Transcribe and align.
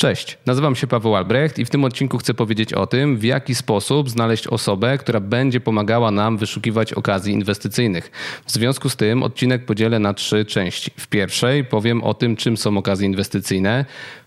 Cześć, 0.00 0.38
nazywam 0.46 0.76
się 0.76 0.86
Paweł 0.86 1.16
Albrecht 1.16 1.58
i 1.58 1.64
w 1.64 1.70
tym 1.70 1.84
odcinku 1.84 2.18
chcę 2.18 2.34
powiedzieć 2.34 2.72
o 2.72 2.86
tym, 2.86 3.16
w 3.16 3.24
jaki 3.24 3.54
sposób 3.54 4.10
znaleźć 4.10 4.46
osobę, 4.46 4.98
która 4.98 5.20
będzie 5.20 5.60
pomagała 5.60 6.10
nam 6.10 6.36
wyszukiwać 6.36 6.92
okazji 6.92 7.34
inwestycyjnych. 7.34 8.10
W 8.46 8.52
związku 8.52 8.88
z 8.88 8.96
tym 8.96 9.22
odcinek 9.22 9.64
podzielę 9.64 9.98
na 9.98 10.14
trzy 10.14 10.44
części. 10.44 10.90
W 10.96 11.06
pierwszej 11.06 11.64
powiem 11.64 12.04
o 12.04 12.14
tym, 12.14 12.36
czym 12.36 12.56
są 12.56 12.78
okazje 12.78 13.06
inwestycyjne. 13.06 13.84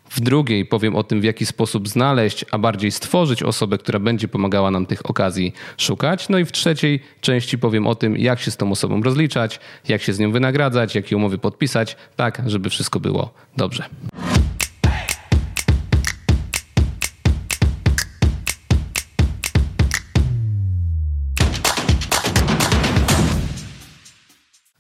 W 0.10 0.20
drugiej 0.20 0.66
powiem 0.66 0.96
o 0.96 1.04
tym, 1.04 1.22
w 1.22 1.24
jaki 1.24 1.46
sposób 1.46 1.88
znaleźć, 1.88 2.46
a 2.52 2.58
bardziej 2.58 2.92
stworzyć 2.92 3.44
osobę, 3.44 3.78
która 3.78 4.00
będzie 4.00 4.28
pomagała 4.28 4.72
nam 4.72 4.86
tych 4.86 5.10
okazji 5.10 5.54
szukać. 5.78 6.30
No 6.30 6.38
i 6.38 6.46
w 6.46 6.52
trzeciej 6.52 7.00
części 7.22 7.58
powiem 7.58 7.88
o 7.88 7.96
tym, 7.96 8.18
jak 8.18 8.40
się 8.40 8.52
z 8.52 8.58
tą 8.58 8.72
osobą 8.72 9.04
rozliczać, 9.04 9.60
jak 9.88 10.02
się 10.02 10.14
z 10.14 10.20
nią 10.20 10.32
wynagradzać, 10.32 10.96
jakie 10.96 11.18
umowy 11.18 11.38
podpisać, 11.38 11.96
tak 12.16 12.42
żeby 12.46 12.70
wszystko 12.70 13.00
było 13.00 13.34
dobrze. 13.58 13.86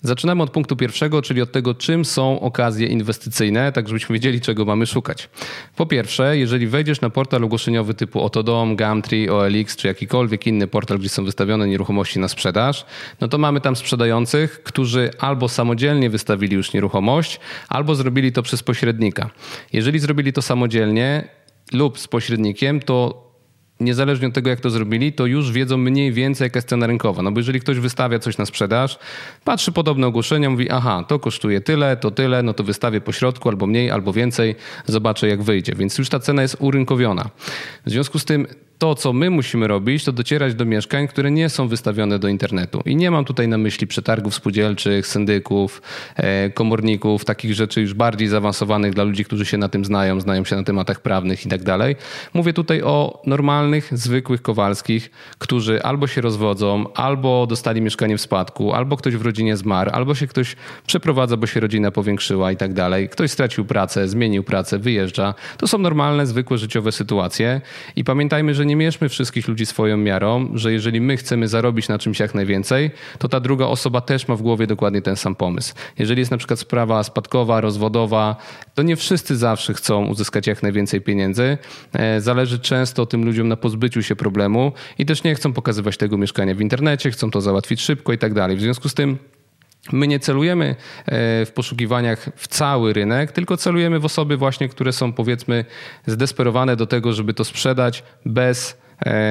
Zaczynamy 0.03 0.43
od 0.43 0.51
punktu 0.51 0.75
pierwszego, 0.75 1.21
czyli 1.21 1.41
od 1.41 1.51
tego, 1.51 1.73
czym 1.73 2.05
są 2.05 2.39
okazje 2.39 2.87
inwestycyjne, 2.87 3.71
tak 3.71 3.87
żebyśmy 3.87 4.13
wiedzieli, 4.13 4.41
czego 4.41 4.65
mamy 4.65 4.85
szukać. 4.85 5.29
Po 5.75 5.85
pierwsze, 5.85 6.37
jeżeli 6.37 6.67
wejdziesz 6.67 7.01
na 7.01 7.09
portal 7.09 7.43
ogłoszeniowy 7.43 7.93
typu 7.93 8.21
Otodom, 8.21 8.75
Gumtree, 8.75 9.29
OLX 9.29 9.75
czy 9.75 9.87
jakikolwiek 9.87 10.47
inny 10.47 10.67
portal, 10.67 10.99
gdzie 10.99 11.09
są 11.09 11.25
wystawione 11.25 11.67
nieruchomości 11.67 12.19
na 12.19 12.27
sprzedaż, 12.27 12.85
no 13.21 13.27
to 13.27 13.37
mamy 13.37 13.61
tam 13.61 13.75
sprzedających, 13.75 14.63
którzy 14.63 15.09
albo 15.19 15.49
samodzielnie 15.49 16.09
wystawili 16.09 16.55
już 16.55 16.73
nieruchomość, 16.73 17.39
albo 17.69 17.95
zrobili 17.95 18.31
to 18.31 18.43
przez 18.43 18.63
pośrednika. 18.63 19.29
Jeżeli 19.73 19.99
zrobili 19.99 20.33
to 20.33 20.41
samodzielnie 20.41 21.27
lub 21.73 21.99
z 21.99 22.07
pośrednikiem, 22.07 22.79
to 22.79 23.30
niezależnie 23.81 24.27
od 24.27 24.33
tego, 24.33 24.49
jak 24.49 24.59
to 24.59 24.69
zrobili, 24.69 25.13
to 25.13 25.25
już 25.25 25.51
wiedzą 25.51 25.77
mniej 25.77 26.13
więcej, 26.13 26.45
jaka 26.45 26.57
jest 26.57 26.69
cena 26.69 26.87
rynkowa. 26.87 27.21
No 27.21 27.31
bo 27.31 27.39
jeżeli 27.39 27.59
ktoś 27.59 27.79
wystawia 27.79 28.19
coś 28.19 28.37
na 28.37 28.45
sprzedaż, 28.45 28.99
patrzy 29.43 29.71
podobne 29.71 30.07
ogłoszenia, 30.07 30.49
mówi, 30.49 30.69
aha, 30.69 31.05
to 31.07 31.19
kosztuje 31.19 31.61
tyle, 31.61 31.97
to 31.97 32.11
tyle, 32.11 32.43
no 32.43 32.53
to 32.53 32.63
wystawię 32.63 33.01
po 33.01 33.11
środku 33.11 33.49
albo 33.49 33.67
mniej, 33.67 33.91
albo 33.91 34.13
więcej, 34.13 34.55
zobaczę 34.85 35.27
jak 35.27 35.43
wyjdzie. 35.43 35.73
Więc 35.75 35.97
już 35.97 36.09
ta 36.09 36.19
cena 36.19 36.41
jest 36.41 36.57
urynkowiona. 36.59 37.29
W 37.85 37.89
związku 37.89 38.19
z 38.19 38.25
tym 38.25 38.47
to, 38.81 38.95
co 38.95 39.13
my 39.13 39.29
musimy 39.29 39.67
robić, 39.67 40.03
to 40.03 40.11
docierać 40.11 40.55
do 40.55 40.65
mieszkań, 40.65 41.07
które 41.07 41.31
nie 41.31 41.49
są 41.49 41.67
wystawione 41.67 42.19
do 42.19 42.27
internetu. 42.27 42.81
I 42.85 42.95
nie 42.95 43.11
mam 43.11 43.25
tutaj 43.25 43.47
na 43.47 43.57
myśli 43.57 43.87
przetargów 43.87 44.35
spółdzielczych, 44.35 45.07
syndyków, 45.07 45.81
e, 46.15 46.49
komorników, 46.49 47.25
takich 47.25 47.53
rzeczy 47.53 47.81
już 47.81 47.93
bardziej 47.93 48.27
zaawansowanych 48.27 48.93
dla 48.93 49.03
ludzi, 49.03 49.25
którzy 49.25 49.45
się 49.45 49.57
na 49.57 49.69
tym 49.69 49.85
znają, 49.85 50.21
znają 50.21 50.45
się 50.45 50.55
na 50.55 50.63
tematach 50.63 51.01
prawnych 51.01 51.45
i 51.45 51.49
tak 51.49 51.63
dalej. 51.63 51.95
Mówię 52.33 52.53
tutaj 52.53 52.81
o 52.81 53.21
normalnych, 53.25 53.89
zwykłych 53.91 54.41
Kowalskich, 54.41 55.11
którzy 55.37 55.83
albo 55.83 56.07
się 56.07 56.21
rozwodzą, 56.21 56.93
albo 56.93 57.47
dostali 57.47 57.81
mieszkanie 57.81 58.17
w 58.17 58.21
spadku, 58.21 58.73
albo 58.73 58.97
ktoś 58.97 59.15
w 59.15 59.21
rodzinie 59.21 59.57
zmarł, 59.57 59.91
albo 59.93 60.15
się 60.15 60.27
ktoś 60.27 60.55
przeprowadza, 60.87 61.37
bo 61.37 61.47
się 61.47 61.59
rodzina 61.59 61.91
powiększyła 61.91 62.51
i 62.51 62.57
tak 62.57 62.73
dalej. 62.73 63.09
Ktoś 63.09 63.31
stracił 63.31 63.65
pracę, 63.65 64.07
zmienił 64.07 64.43
pracę, 64.43 64.79
wyjeżdża. 64.79 65.33
To 65.57 65.67
są 65.67 65.77
normalne, 65.77 66.25
zwykłe 66.25 66.57
życiowe 66.57 66.91
sytuacje 66.91 67.61
i 67.95 68.03
pamiętajmy, 68.03 68.53
że 68.53 68.65
nie 68.70 68.70
mierzmy 68.75 69.09
wszystkich 69.09 69.47
ludzi 69.47 69.65
swoją 69.65 69.97
miarą, 69.97 70.51
że 70.53 70.73
jeżeli 70.73 71.01
my 71.01 71.17
chcemy 71.17 71.47
zarobić 71.47 71.87
na 71.87 71.99
czymś 71.99 72.19
jak 72.19 72.35
najwięcej, 72.35 72.91
to 73.17 73.29
ta 73.29 73.39
druga 73.39 73.65
osoba 73.65 74.01
też 74.01 74.27
ma 74.27 74.35
w 74.35 74.41
głowie 74.41 74.67
dokładnie 74.67 75.01
ten 75.01 75.15
sam 75.15 75.35
pomysł. 75.35 75.73
Jeżeli 75.99 76.19
jest 76.19 76.31
na 76.31 76.37
przykład 76.37 76.59
sprawa 76.59 77.03
spadkowa, 77.03 77.61
rozwodowa, 77.61 78.35
to 78.75 78.83
nie 78.83 78.95
wszyscy 78.95 79.37
zawsze 79.37 79.73
chcą 79.73 80.05
uzyskać 80.05 80.47
jak 80.47 80.63
najwięcej 80.63 81.01
pieniędzy. 81.01 81.57
E, 81.93 82.21
zależy 82.21 82.59
często 82.59 83.05
tym 83.05 83.25
ludziom 83.25 83.47
na 83.47 83.55
pozbyciu 83.55 84.03
się 84.03 84.15
problemu 84.15 84.71
i 84.97 85.05
też 85.05 85.23
nie 85.23 85.35
chcą 85.35 85.53
pokazywać 85.53 85.97
tego 85.97 86.17
mieszkania 86.17 86.55
w 86.55 86.61
internecie, 86.61 87.11
chcą 87.11 87.31
to 87.31 87.41
załatwić 87.41 87.81
szybko 87.81 88.13
i 88.13 88.17
tak 88.17 88.33
dalej. 88.33 88.57
W 88.57 88.61
związku 88.61 88.89
z 88.89 88.93
tym 88.93 89.17
My 89.91 90.07
nie 90.07 90.19
celujemy 90.19 90.65
e, 90.65 90.75
w 91.45 91.51
poszukiwaniach 91.55 92.29
w 92.35 92.47
cały 92.47 92.93
rynek, 92.93 93.31
tylko 93.31 93.57
celujemy 93.57 93.99
w 93.99 94.05
osoby 94.05 94.37
właśnie, 94.37 94.69
które 94.69 94.93
są 94.93 95.13
powiedzmy 95.13 95.65
zdesperowane 96.05 96.75
do 96.75 96.87
tego, 96.87 97.13
żeby 97.13 97.33
to 97.33 97.43
sprzedać 97.43 98.03
bez 98.25 98.77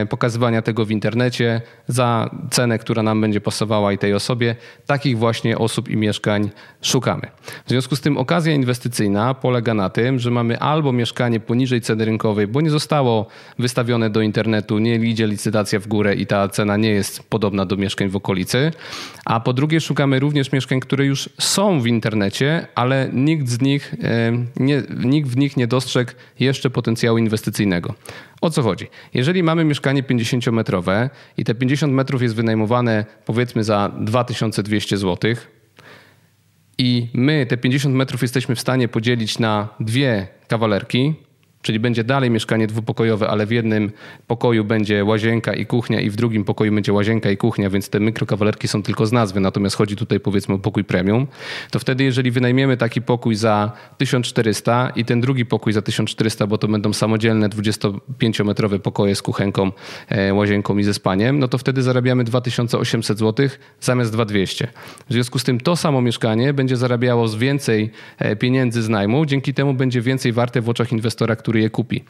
pokazywania 0.08 0.62
tego 0.62 0.84
w 0.84 0.90
internecie 0.90 1.60
za 1.88 2.30
cenę, 2.50 2.78
która 2.78 3.02
nam 3.02 3.20
będzie 3.20 3.40
pasowała 3.40 3.92
i 3.92 3.98
tej 3.98 4.14
osobie. 4.14 4.56
Takich 4.86 5.18
właśnie 5.18 5.58
osób 5.58 5.88
i 5.88 5.96
mieszkań 5.96 6.50
szukamy. 6.82 7.26
W 7.66 7.68
związku 7.68 7.96
z 7.96 8.00
tym 8.00 8.18
okazja 8.18 8.52
inwestycyjna 8.52 9.34
polega 9.34 9.74
na 9.74 9.90
tym, 9.90 10.18
że 10.18 10.30
mamy 10.30 10.58
albo 10.58 10.92
mieszkanie 10.92 11.40
poniżej 11.40 11.80
ceny 11.80 12.04
rynkowej, 12.04 12.46
bo 12.46 12.60
nie 12.60 12.70
zostało 12.70 13.26
wystawione 13.58 14.10
do 14.10 14.20
internetu, 14.20 14.78
nie 14.78 14.94
idzie 14.94 15.26
licytacja 15.26 15.80
w 15.80 15.86
górę 15.86 16.14
i 16.14 16.26
ta 16.26 16.48
cena 16.48 16.76
nie 16.76 16.90
jest 16.90 17.22
podobna 17.28 17.66
do 17.66 17.76
mieszkań 17.76 18.08
w 18.08 18.16
okolicy, 18.16 18.70
a 19.24 19.40
po 19.40 19.52
drugie 19.52 19.80
szukamy 19.80 20.18
również 20.18 20.52
mieszkań, 20.52 20.80
które 20.80 21.04
już 21.04 21.28
są 21.38 21.80
w 21.80 21.86
internecie, 21.86 22.66
ale 22.74 23.10
nikt 23.12 23.48
z 23.48 23.60
nich, 23.60 23.94
e, 24.02 24.32
nie, 24.56 24.82
nikt 25.04 25.28
w 25.28 25.36
nich 25.36 25.56
nie 25.56 25.66
dostrzegł 25.66 26.12
jeszcze 26.40 26.70
potencjału 26.70 27.18
inwestycyjnego. 27.18 27.94
O 28.40 28.50
co 28.50 28.62
chodzi? 28.62 28.86
Jeżeli 29.14 29.42
mamy 29.42 29.64
mieszkanie 29.64 30.02
50-metrowe 30.02 31.10
i 31.36 31.44
te 31.44 31.54
50 31.54 31.92
metrów 31.92 32.22
jest 32.22 32.34
wynajmowane 32.34 33.04
powiedzmy 33.24 33.64
za 33.64 33.92
2200 33.98 34.96
zł 34.96 35.34
i 36.78 37.08
my 37.14 37.46
te 37.46 37.56
50 37.56 37.94
metrów 37.94 38.22
jesteśmy 38.22 38.54
w 38.54 38.60
stanie 38.60 38.88
podzielić 38.88 39.38
na 39.38 39.68
dwie 39.80 40.28
kawalerki, 40.48 41.14
Czyli 41.62 41.80
będzie 41.80 42.04
dalej 42.04 42.30
mieszkanie 42.30 42.66
dwupokojowe, 42.66 43.28
ale 43.28 43.46
w 43.46 43.50
jednym 43.50 43.90
pokoju 44.26 44.64
będzie 44.64 45.04
łazienka 45.04 45.54
i 45.54 45.66
kuchnia 45.66 46.00
i 46.00 46.10
w 46.10 46.16
drugim 46.16 46.44
pokoju 46.44 46.74
będzie 46.74 46.92
łazienka 46.92 47.30
i 47.30 47.36
kuchnia, 47.36 47.70
więc 47.70 47.88
te 47.88 48.00
mikrokawalerki 48.00 48.68
są 48.68 48.82
tylko 48.82 49.06
z 49.06 49.12
nazwy, 49.12 49.40
natomiast 49.40 49.76
chodzi 49.76 49.96
tutaj 49.96 50.20
powiedzmy 50.20 50.54
o 50.54 50.58
pokój 50.58 50.84
premium. 50.84 51.26
To 51.70 51.78
wtedy 51.78 52.04
jeżeli 52.04 52.30
wynajmiemy 52.30 52.76
taki 52.76 53.02
pokój 53.02 53.34
za 53.34 53.72
1400 53.98 54.92
i 54.96 55.04
ten 55.04 55.20
drugi 55.20 55.46
pokój 55.46 55.72
za 55.72 55.82
1400, 55.82 56.46
bo 56.46 56.58
to 56.58 56.68
będą 56.68 56.92
samodzielne 56.92 57.48
25-metrowe 57.48 58.78
pokoje 58.78 59.14
z 59.14 59.22
kuchenką, 59.22 59.72
e, 60.08 60.34
łazienką 60.34 60.78
i 60.78 60.84
ze 60.84 60.94
spaniem, 60.94 61.38
no 61.38 61.48
to 61.48 61.58
wtedy 61.58 61.82
zarabiamy 61.82 62.24
2800 62.24 63.18
zł 63.18 63.48
zamiast 63.80 64.12
2200. 64.12 64.68
W 65.08 65.12
związku 65.12 65.38
z 65.38 65.44
tym 65.44 65.60
to 65.60 65.76
samo 65.76 66.02
mieszkanie 66.02 66.52
będzie 66.52 66.76
zarabiało 66.76 67.28
z 67.28 67.36
więcej 67.36 67.90
e, 68.18 68.36
pieniędzy 68.36 68.82
z 68.82 68.88
najmu, 68.88 69.26
dzięki 69.26 69.54
temu 69.54 69.74
będzie 69.74 70.00
więcej 70.00 70.32
warte 70.32 70.60
w 70.60 70.68
oczach 70.68 70.92
inwestora, 70.92 71.36
który 71.36 71.49
który 71.50 71.60
je 71.60 71.70
kupi. 71.70 72.04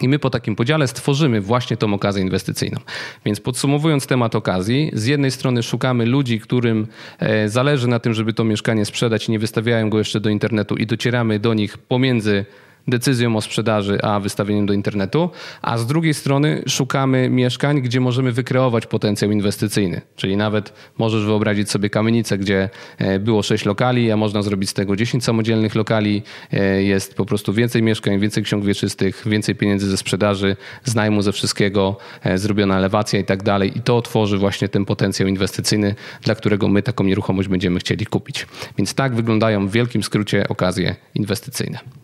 I 0.00 0.08
my 0.08 0.18
po 0.18 0.30
takim 0.30 0.56
podziale 0.56 0.88
stworzymy 0.88 1.40
właśnie 1.40 1.76
tą 1.76 1.94
okazję 1.94 2.22
inwestycyjną. 2.22 2.80
Więc 3.24 3.40
podsumowując 3.40 4.06
temat 4.06 4.34
okazji, 4.34 4.90
z 4.92 5.06
jednej 5.06 5.30
strony 5.30 5.62
szukamy 5.62 6.06
ludzi, 6.06 6.40
którym 6.40 6.86
e, 7.18 7.48
zależy 7.48 7.88
na 7.88 7.98
tym, 7.98 8.14
żeby 8.14 8.32
to 8.32 8.44
mieszkanie 8.44 8.84
sprzedać 8.84 9.28
i 9.28 9.32
nie 9.32 9.38
wystawiają 9.38 9.90
go 9.90 9.98
jeszcze 9.98 10.20
do 10.20 10.30
internetu 10.30 10.76
i 10.76 10.86
docieramy 10.86 11.38
do 11.38 11.54
nich 11.54 11.78
pomiędzy 11.78 12.44
decyzją 12.88 13.36
o 13.36 13.40
sprzedaży, 13.40 14.02
a 14.02 14.20
wystawieniem 14.20 14.66
do 14.66 14.72
internetu, 14.72 15.30
a 15.62 15.78
z 15.78 15.86
drugiej 15.86 16.14
strony 16.14 16.62
szukamy 16.68 17.30
mieszkań, 17.30 17.82
gdzie 17.82 18.00
możemy 18.00 18.32
wykreować 18.32 18.86
potencjał 18.86 19.30
inwestycyjny. 19.30 20.00
Czyli 20.16 20.36
nawet 20.36 20.72
możesz 20.98 21.24
wyobrazić 21.24 21.70
sobie 21.70 21.90
kamienicę, 21.90 22.38
gdzie 22.38 22.70
e, 22.98 23.18
było 23.18 23.42
6 23.42 23.64
lokali, 23.64 24.10
a 24.10 24.16
można 24.16 24.42
zrobić 24.42 24.70
z 24.70 24.74
tego 24.74 24.96
10 24.96 25.24
samodzielnych 25.24 25.74
lokali. 25.74 26.22
E, 26.52 26.82
jest 26.82 27.14
po 27.14 27.26
prostu 27.26 27.52
więcej 27.52 27.82
mieszkań, 27.82 28.20
więcej 28.20 28.42
ksiąg 28.42 28.64
wieczystych, 28.64 29.22
więcej 29.26 29.54
pieniędzy 29.54 29.90
ze 29.90 29.96
sprzedaży, 29.96 30.56
z 30.84 30.94
najmu, 30.94 31.22
ze 31.22 31.32
wszystkiego, 31.32 31.96
e, 32.22 32.38
zrobiona 32.38 32.78
elewacja 32.78 33.20
i 33.20 33.24
tak 33.24 33.42
dalej. 33.42 33.78
I 33.78 33.80
to 33.80 34.02
tworzy 34.02 34.38
właśnie 34.38 34.68
ten 34.68 34.84
potencjał 34.84 35.28
inwestycyjny, 35.28 35.94
dla 36.22 36.34
którego 36.34 36.68
my 36.68 36.82
taką 36.82 37.04
nieruchomość 37.04 37.48
będziemy 37.48 37.80
chcieli 37.80 38.06
kupić. 38.06 38.46
Więc 38.78 38.94
tak 38.94 39.14
wyglądają 39.14 39.68
w 39.68 39.72
wielkim 39.72 40.02
skrócie 40.02 40.48
okazje 40.48 40.96
inwestycyjne. 41.14 42.01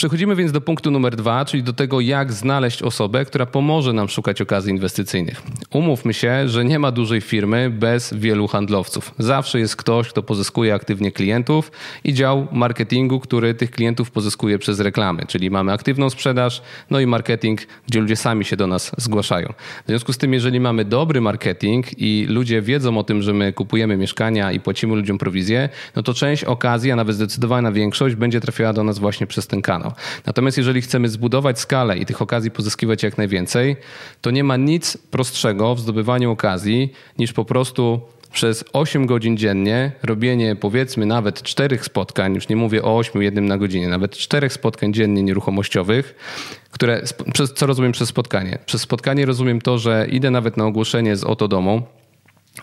Przechodzimy 0.00 0.36
więc 0.36 0.52
do 0.52 0.60
punktu 0.60 0.90
numer 0.90 1.16
dwa, 1.16 1.44
czyli 1.44 1.62
do 1.62 1.72
tego, 1.72 2.00
jak 2.00 2.32
znaleźć 2.32 2.82
osobę, 2.82 3.24
która 3.24 3.46
pomoże 3.46 3.92
nam 3.92 4.08
szukać 4.08 4.40
okazji 4.40 4.72
inwestycyjnych. 4.72 5.42
Umówmy 5.70 6.14
się, 6.14 6.48
że 6.48 6.64
nie 6.64 6.78
ma 6.78 6.92
dużej 6.92 7.20
firmy 7.20 7.70
bez 7.70 8.14
wielu 8.14 8.48
handlowców. 8.48 9.14
Zawsze 9.18 9.60
jest 9.60 9.76
ktoś, 9.76 10.08
kto 10.08 10.22
pozyskuje 10.22 10.74
aktywnie 10.74 11.12
klientów 11.12 11.72
i 12.04 12.14
dział 12.14 12.46
marketingu, 12.52 13.20
który 13.20 13.54
tych 13.54 13.70
klientów 13.70 14.10
pozyskuje 14.10 14.58
przez 14.58 14.80
reklamy, 14.80 15.26
czyli 15.28 15.50
mamy 15.50 15.72
aktywną 15.72 16.10
sprzedaż, 16.10 16.62
no 16.90 17.00
i 17.00 17.06
marketing, 17.06 17.60
gdzie 17.88 18.00
ludzie 18.00 18.16
sami 18.16 18.44
się 18.44 18.56
do 18.56 18.66
nas 18.66 18.92
zgłaszają. 18.98 19.52
W 19.84 19.88
związku 19.88 20.12
z 20.12 20.18
tym, 20.18 20.32
jeżeli 20.32 20.60
mamy 20.60 20.84
dobry 20.84 21.20
marketing 21.20 21.86
i 21.98 22.26
ludzie 22.28 22.62
wiedzą 22.62 22.98
o 22.98 23.04
tym, 23.04 23.22
że 23.22 23.32
my 23.32 23.52
kupujemy 23.52 23.96
mieszkania 23.96 24.52
i 24.52 24.60
płacimy 24.60 24.94
ludziom 24.94 25.18
prowizję, 25.18 25.68
no 25.96 26.02
to 26.02 26.14
część 26.14 26.44
okazji, 26.44 26.90
a 26.90 26.96
nawet 26.96 27.16
zdecydowana 27.16 27.72
większość 27.72 28.14
będzie 28.14 28.40
trafiała 28.40 28.72
do 28.72 28.84
nas 28.84 28.98
właśnie 28.98 29.26
przez 29.26 29.46
ten 29.46 29.62
kanał. 29.62 29.89
Natomiast 30.26 30.56
jeżeli 30.56 30.82
chcemy 30.82 31.08
zbudować 31.08 31.60
skalę 31.60 31.98
i 31.98 32.06
tych 32.06 32.22
okazji 32.22 32.50
pozyskiwać 32.50 33.02
jak 33.02 33.18
najwięcej, 33.18 33.76
to 34.20 34.30
nie 34.30 34.44
ma 34.44 34.56
nic 34.56 34.96
prostszego 34.96 35.74
w 35.74 35.80
zdobywaniu 35.80 36.30
okazji 36.30 36.92
niż 37.18 37.32
po 37.32 37.44
prostu 37.44 38.00
przez 38.32 38.64
8 38.72 39.06
godzin 39.06 39.36
dziennie 39.36 39.92
robienie 40.02 40.56
powiedzmy 40.56 41.06
nawet 41.06 41.42
czterech 41.42 41.84
spotkań, 41.84 42.34
już 42.34 42.48
nie 42.48 42.56
mówię 42.56 42.82
o 42.82 42.96
8, 42.96 43.22
jednym 43.22 43.46
na 43.46 43.58
godzinę, 43.58 43.88
nawet 43.88 44.16
czterech 44.16 44.52
spotkań 44.52 44.92
dziennie 44.92 45.22
nieruchomościowych, 45.22 46.14
które, 46.70 47.02
przez, 47.32 47.54
co 47.54 47.66
rozumiem 47.66 47.92
przez 47.92 48.08
spotkanie? 48.08 48.58
Przez 48.66 48.82
spotkanie 48.82 49.26
rozumiem 49.26 49.60
to, 49.60 49.78
że 49.78 50.06
idę 50.10 50.30
nawet 50.30 50.56
na 50.56 50.66
ogłoszenie 50.66 51.16
z 51.16 51.24
oto 51.24 51.48
domu, 51.48 51.82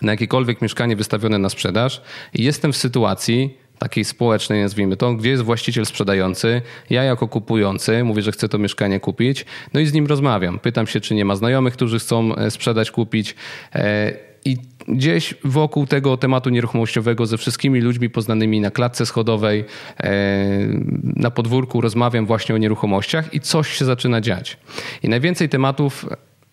na 0.02 0.12
jakiekolwiek 0.12 0.62
mieszkanie 0.62 0.96
wystawione 0.96 1.38
na 1.38 1.48
sprzedaż 1.48 2.02
i 2.34 2.44
jestem 2.44 2.72
w 2.72 2.76
sytuacji, 2.76 3.58
takiej 3.78 4.04
społecznej, 4.04 4.62
nazwijmy 4.62 4.96
to, 4.96 5.14
gdzie 5.14 5.30
jest 5.30 5.42
właściciel 5.42 5.86
sprzedający, 5.86 6.62
ja 6.90 7.02
jako 7.02 7.28
kupujący 7.28 8.04
mówię, 8.04 8.22
że 8.22 8.32
chcę 8.32 8.48
to 8.48 8.58
mieszkanie 8.58 9.00
kupić, 9.00 9.44
no 9.74 9.80
i 9.80 9.86
z 9.86 9.92
nim 9.92 10.06
rozmawiam. 10.06 10.58
Pytam 10.58 10.86
się, 10.86 11.00
czy 11.00 11.14
nie 11.14 11.24
ma 11.24 11.36
znajomych, 11.36 11.74
którzy 11.74 11.98
chcą 11.98 12.34
e, 12.34 12.50
sprzedać, 12.50 12.90
kupić. 12.90 13.34
E, 13.74 14.12
I 14.44 14.56
gdzieś 14.88 15.34
wokół 15.44 15.86
tego 15.86 16.16
tematu 16.16 16.50
nieruchomościowego 16.50 17.26
ze 17.26 17.38
wszystkimi 17.38 17.80
ludźmi 17.80 18.10
poznanymi 18.10 18.60
na 18.60 18.70
klatce 18.70 19.06
schodowej, 19.06 19.64
e, 20.00 20.10
na 21.02 21.30
podwórku 21.30 21.80
rozmawiam 21.80 22.26
właśnie 22.26 22.54
o 22.54 22.58
nieruchomościach 22.58 23.34
i 23.34 23.40
coś 23.40 23.68
się 23.78 23.84
zaczyna 23.84 24.20
dziać. 24.20 24.56
I 25.02 25.08
najwięcej 25.08 25.48
tematów 25.48 26.06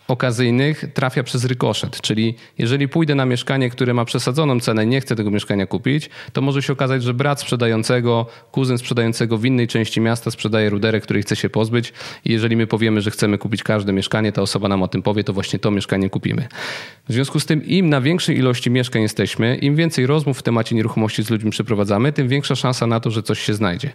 okazyjnych 0.07 0.86
trafia 0.94 1.24
przez 1.24 1.46
rykoszet, 1.46 2.02
czyli 2.02 2.36
jeżeli 2.57 2.88
pójdę 2.88 3.16
na 3.16 3.25
mieszkanie, 3.25 3.69
które 3.69 3.94
ma 3.94 4.06
przesadzoną 4.06 4.60
cenę 4.60 4.84
i 4.84 4.88
nie 4.88 5.02
chcę 5.02 5.16
tego 5.16 5.31
mieszkania 5.31 5.66
kupić, 5.66 6.10
to 6.34 6.42
może 6.42 6.62
się 6.62 6.74
okazać, 6.74 7.04
że 7.04 7.13
brat 7.13 7.42
sprzedającego, 7.42 8.25
kuzyn 8.52 8.78
sprzedającego 8.78 9.38
w 9.38 9.46
innej 9.46 9.68
części 9.68 10.02
miasta 10.02 10.31
sprzedaje 10.31 10.69
ruderę, 10.69 11.02
której 11.02 11.24
chce 11.24 11.36
się 11.36 11.50
pozbyć 11.50 11.94
i 12.25 12.31
jeżeli 12.31 12.56
my 12.56 12.68
powiemy, 12.68 13.02
że 13.02 13.12
chcemy 13.12 13.38
kupić 13.38 13.63
każde 13.63 13.94
mieszkanie, 13.94 14.31
ta 14.31 14.42
osoba 14.42 14.68
nam 14.68 14.84
o 14.84 14.88
tym 14.88 15.02
powie, 15.02 15.24
to 15.24 15.34
właśnie 15.34 15.60
to 15.60 15.72
mieszkanie 15.72 16.10
kupimy. 16.10 16.48
W 17.10 17.13
związku 17.13 17.40
z 17.40 17.46
tym 17.46 17.66
im 17.66 17.90
na 17.90 18.01
większej 18.01 18.38
ilości 18.38 18.72
mieszkań 18.72 19.01
jesteśmy, 19.01 19.56
im 19.56 19.75
więcej 19.75 20.06
rozmów 20.06 20.40
w 20.40 20.44
temacie 20.44 20.75
nieruchomości 20.75 21.24
z 21.24 21.30
ludźmi 21.30 21.51
przeprowadzamy, 21.51 22.13
tym 22.13 22.28
większa 22.28 22.56
szansa 22.56 22.88
na 22.88 23.00
to, 23.00 23.12
że 23.12 23.24
coś 23.24 23.40
się 23.40 23.54
znajdzie. 23.54 23.92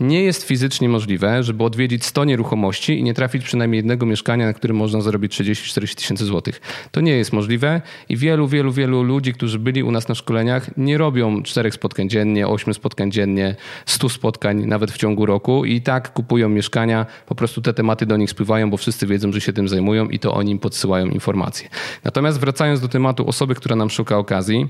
Nie 0.00 0.22
jest 0.22 0.44
fizycznie 0.44 0.88
możliwe, 0.88 1.42
żeby 1.42 1.64
odwiedzić 1.64 2.04
100 2.04 2.24
nieruchomości 2.24 2.98
i 2.98 3.02
nie 3.02 3.14
trafić 3.14 3.44
przynajmniej 3.44 3.76
jednego 3.76 4.06
mieszkania, 4.06 4.46
na 4.46 4.52
którym 4.52 4.76
można 4.76 5.00
zarobić 5.00 5.32
30 5.32 5.51
30-40 5.54 5.94
tysięcy 5.94 6.24
złotych. 6.24 6.60
To 6.90 7.00
nie 7.00 7.12
jest 7.12 7.32
możliwe 7.32 7.80
i 8.08 8.16
wielu, 8.16 8.48
wielu, 8.48 8.72
wielu 8.72 9.02
ludzi, 9.02 9.32
którzy 9.32 9.58
byli 9.58 9.82
u 9.82 9.90
nas 9.90 10.08
na 10.08 10.14
szkoleniach, 10.14 10.76
nie 10.76 10.98
robią 10.98 11.42
czterech 11.42 11.74
spotkań 11.74 12.08
dziennie, 12.08 12.48
ośmiu 12.48 12.74
spotkań 12.74 13.12
dziennie, 13.12 13.56
stu 13.86 14.08
spotkań 14.08 14.66
nawet 14.66 14.92
w 14.92 14.96
ciągu 14.96 15.26
roku 15.26 15.64
i 15.64 15.80
tak 15.80 16.12
kupują 16.12 16.48
mieszkania, 16.48 17.06
po 17.26 17.34
prostu 17.34 17.62
te 17.62 17.74
tematy 17.74 18.06
do 18.06 18.16
nich 18.16 18.30
spływają, 18.30 18.70
bo 18.70 18.76
wszyscy 18.76 19.06
wiedzą, 19.06 19.32
że 19.32 19.40
się 19.40 19.52
tym 19.52 19.68
zajmują 19.68 20.08
i 20.08 20.18
to 20.18 20.34
oni 20.34 20.52
im 20.52 20.58
podsyłają 20.58 21.06
informacje. 21.06 21.68
Natomiast 22.04 22.40
wracając 22.40 22.80
do 22.80 22.88
tematu 22.88 23.28
osoby, 23.28 23.54
która 23.54 23.76
nam 23.76 23.90
szuka 23.90 24.18
okazji, 24.18 24.68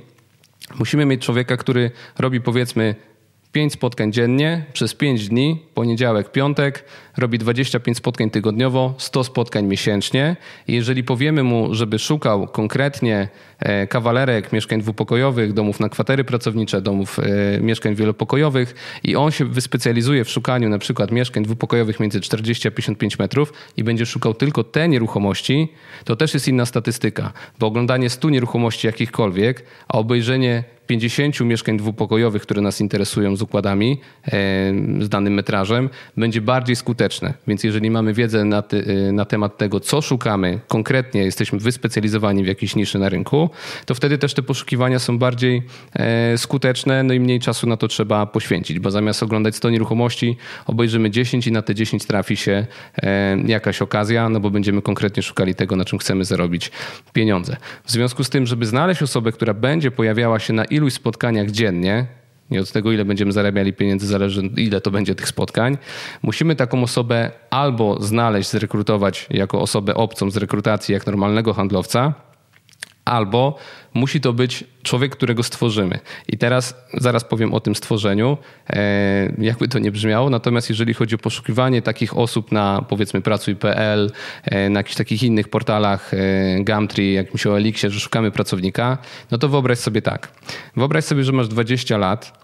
musimy 0.78 1.06
mieć 1.06 1.24
człowieka, 1.24 1.56
który 1.56 1.90
robi 2.18 2.40
powiedzmy 2.40 2.94
5 3.52 3.72
spotkań 3.72 4.12
dziennie 4.12 4.64
przez 4.72 4.94
5 4.94 5.28
dni, 5.28 5.62
poniedziałek, 5.74 6.32
piątek, 6.32 6.84
robi 7.16 7.38
25 7.38 7.96
spotkań 7.96 8.30
tygodniowo, 8.30 8.94
100 8.98 9.24
spotkań 9.24 9.66
miesięcznie. 9.66 10.36
I 10.68 10.72
jeżeli 10.72 11.04
powiemy 11.04 11.42
mu, 11.42 11.74
żeby 11.74 11.98
szukał 11.98 12.48
konkretnie 12.48 13.28
e, 13.58 13.86
kawalerek, 13.86 14.52
mieszkań 14.52 14.80
dwupokojowych, 14.80 15.52
domów 15.52 15.80
na 15.80 15.88
kwatery 15.88 16.24
pracownicze, 16.24 16.80
domów 16.80 17.18
e, 17.18 17.60
mieszkań 17.60 17.94
wielopokojowych 17.94 18.74
i 19.04 19.16
on 19.16 19.30
się 19.30 19.44
wyspecjalizuje 19.44 20.24
w 20.24 20.30
szukaniu 20.30 20.68
na 20.68 20.78
przykład 20.78 21.10
mieszkań 21.10 21.42
dwupokojowych 21.42 22.00
między 22.00 22.20
40 22.20 22.68
a 22.68 22.70
55 22.70 23.18
metrów 23.18 23.52
i 23.76 23.84
będzie 23.84 24.06
szukał 24.06 24.34
tylko 24.34 24.64
te 24.64 24.88
nieruchomości, 24.88 25.68
to 26.04 26.16
też 26.16 26.34
jest 26.34 26.48
inna 26.48 26.66
statystyka, 26.66 27.32
bo 27.58 27.66
oglądanie 27.66 28.10
100 28.10 28.30
nieruchomości 28.30 28.86
jakichkolwiek, 28.86 29.64
a 29.88 29.98
obejrzenie 29.98 30.64
50 30.86 31.40
mieszkań 31.40 31.76
dwupokojowych, 31.76 32.42
które 32.42 32.60
nas 32.60 32.80
interesują 32.80 33.36
z 33.36 33.42
układami, 33.42 34.00
e, 34.26 34.30
z 35.00 35.08
danym 35.08 35.34
metrażem, 35.34 35.90
będzie 36.16 36.40
bardziej 36.40 36.76
skuteczne. 36.76 37.01
Więc 37.46 37.64
jeżeli 37.64 37.90
mamy 37.90 38.14
wiedzę 38.14 38.44
na, 38.44 38.62
ty, 38.62 38.84
e, 39.08 39.12
na 39.12 39.24
temat 39.24 39.58
tego, 39.58 39.80
co 39.80 40.02
szukamy, 40.02 40.60
konkretnie 40.68 41.24
jesteśmy 41.24 41.58
wyspecjalizowani 41.58 42.44
w 42.44 42.46
jakiejś 42.46 42.76
niszy 42.76 42.98
na 42.98 43.08
rynku, 43.08 43.50
to 43.86 43.94
wtedy 43.94 44.18
też 44.18 44.34
te 44.34 44.42
poszukiwania 44.42 44.98
są 44.98 45.18
bardziej 45.18 45.62
e, 45.92 46.38
skuteczne, 46.38 47.02
no 47.02 47.14
i 47.14 47.20
mniej 47.20 47.40
czasu 47.40 47.66
na 47.66 47.76
to 47.76 47.88
trzeba 47.88 48.26
poświęcić, 48.26 48.78
bo 48.78 48.90
zamiast 48.90 49.22
oglądać 49.22 49.56
100 49.56 49.70
nieruchomości, 49.70 50.36
obejrzymy 50.66 51.10
10 51.10 51.46
i 51.46 51.52
na 51.52 51.62
te 51.62 51.74
10 51.74 52.06
trafi 52.06 52.36
się 52.36 52.66
jakaś 53.46 53.82
okazja, 53.82 54.28
no 54.28 54.40
bo 54.40 54.50
będziemy 54.50 54.82
konkretnie 54.82 55.22
szukali 55.22 55.54
tego, 55.54 55.76
na 55.76 55.84
czym 55.84 55.98
chcemy 55.98 56.24
zarobić 56.24 56.70
pieniądze. 57.12 57.56
W 57.84 57.90
związku 57.90 58.24
z 58.24 58.30
tym, 58.30 58.46
żeby 58.46 58.66
znaleźć 58.66 59.02
osobę, 59.02 59.32
która 59.32 59.54
będzie 59.54 59.90
pojawiała 59.90 60.38
się 60.38 60.52
na 60.52 60.64
iluś 60.64 60.92
spotkaniach 60.92 61.50
dziennie, 61.50 62.06
nie 62.52 62.60
od 62.60 62.72
tego, 62.72 62.92
ile 62.92 63.04
będziemy 63.04 63.32
zarabiali 63.32 63.72
pieniędzy, 63.72 64.06
zależy 64.06 64.42
ile 64.56 64.80
to 64.80 64.90
będzie 64.90 65.14
tych 65.14 65.28
spotkań. 65.28 65.78
Musimy 66.22 66.56
taką 66.56 66.82
osobę 66.82 67.30
albo 67.50 68.02
znaleźć, 68.02 68.50
zrekrutować 68.50 69.26
jako 69.30 69.60
osobę 69.60 69.94
obcą 69.94 70.30
z 70.30 70.36
rekrutacji, 70.36 70.92
jak 70.92 71.06
normalnego 71.06 71.54
handlowca, 71.54 72.14
albo 73.04 73.58
musi 73.94 74.20
to 74.20 74.32
być 74.32 74.64
człowiek, 74.82 75.12
którego 75.12 75.42
stworzymy. 75.42 75.98
I 76.28 76.38
teraz 76.38 76.74
zaraz 76.94 77.24
powiem 77.24 77.54
o 77.54 77.60
tym 77.60 77.74
stworzeniu, 77.74 78.38
e, 78.70 79.32
jakby 79.38 79.68
to 79.68 79.78
nie 79.78 79.92
brzmiało. 79.92 80.30
Natomiast 80.30 80.68
jeżeli 80.68 80.94
chodzi 80.94 81.14
o 81.14 81.18
poszukiwanie 81.18 81.82
takich 81.82 82.16
osób 82.18 82.52
na 82.52 82.84
powiedzmy 82.88 83.20
pracuj.pl, 83.20 84.10
e, 84.44 84.68
na 84.68 84.80
jakichś 84.80 84.96
takich 84.96 85.22
innych 85.22 85.48
portalach, 85.48 86.14
e, 86.14 86.64
Gumtree, 86.64 87.12
jakimś 87.12 87.46
OLX-ie, 87.46 87.90
że 87.90 88.00
szukamy 88.00 88.30
pracownika, 88.30 88.98
no 89.30 89.38
to 89.38 89.48
wyobraź 89.48 89.78
sobie 89.78 90.02
tak. 90.02 90.28
Wyobraź 90.76 91.04
sobie, 91.04 91.24
że 91.24 91.32
masz 91.32 91.48
20 91.48 91.98
lat, 91.98 92.41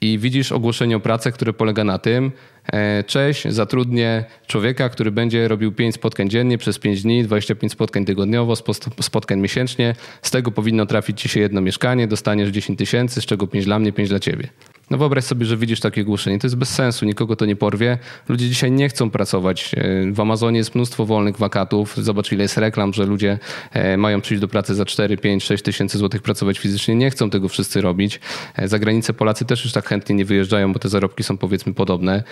i 0.00 0.18
widzisz 0.18 0.52
ogłoszenie 0.52 0.96
o 0.96 1.00
pracę, 1.00 1.32
które 1.32 1.52
polega 1.52 1.84
na 1.84 1.98
tym, 1.98 2.32
e, 2.72 3.04
cześć, 3.04 3.48
zatrudnię 3.48 4.24
człowieka, 4.46 4.88
który 4.88 5.10
będzie 5.10 5.48
robił 5.48 5.72
5 5.72 5.94
spotkań 5.94 6.30
dziennie 6.30 6.58
przez 6.58 6.78
5 6.78 7.02
dni, 7.02 7.24
25 7.24 7.72
spotkań 7.72 8.04
tygodniowo, 8.04 8.54
spotkań 9.00 9.40
miesięcznie. 9.40 9.94
Z 10.22 10.30
tego 10.30 10.50
powinno 10.50 10.86
trafić 10.86 11.20
ci 11.20 11.28
się 11.28 11.40
jedno 11.40 11.60
mieszkanie, 11.60 12.06
dostaniesz 12.06 12.48
10 12.48 12.78
tysięcy, 12.78 13.20
z 13.20 13.26
czego 13.26 13.46
5 13.46 13.64
dla 13.64 13.78
mnie, 13.78 13.92
5 13.92 14.08
dla 14.08 14.20
ciebie. 14.20 14.48
No 14.90 14.98
wyobraź 14.98 15.24
sobie, 15.24 15.46
że 15.46 15.56
widzisz 15.56 15.80
takie 15.80 16.02
ogłoszenie. 16.02 16.38
To 16.38 16.46
jest 16.46 16.56
bez 16.56 16.68
sensu, 16.68 17.06
nikogo 17.06 17.36
to 17.36 17.46
nie 17.46 17.56
porwie. 17.56 17.98
Ludzie 18.28 18.48
dzisiaj 18.48 18.72
nie 18.72 18.88
chcą 18.88 19.10
pracować. 19.10 19.74
E, 19.74 20.12
w 20.12 20.20
Amazonie 20.20 20.58
jest 20.58 20.74
mnóstwo 20.74 21.06
wolnych 21.06 21.38
wakatów. 21.38 21.96
Zobacz, 21.96 22.32
ile 22.32 22.42
jest 22.42 22.58
reklam, 22.58 22.92
że 22.92 23.06
ludzie 23.06 23.38
e, 23.72 23.96
mają 23.96 24.20
przyjść 24.20 24.40
do 24.40 24.48
pracy 24.48 24.74
za 24.74 24.84
4, 24.84 25.16
5, 25.16 25.44
6 25.44 25.64
tysięcy 25.64 25.98
złotych 25.98 26.22
pracować 26.22 26.58
fizycznie. 26.58 26.94
Nie 26.94 27.10
chcą 27.10 27.30
tego 27.30 27.48
wszyscy 27.48 27.80
robić. 27.80 28.20
E, 28.56 28.68
za 28.68 28.78
granicę 28.78 29.12
Polacy 29.12 29.44
też 29.44 29.64
już 29.64 29.72
tak 29.72 29.86
chętnie 29.88 30.14
nie 30.14 30.24
wyjeżdżają, 30.24 30.72
bo 30.72 30.78
te 30.78 30.88
zarobki 30.88 31.24
są 31.24 31.38
powiedzmy 31.38 31.74
podobne, 31.74 32.22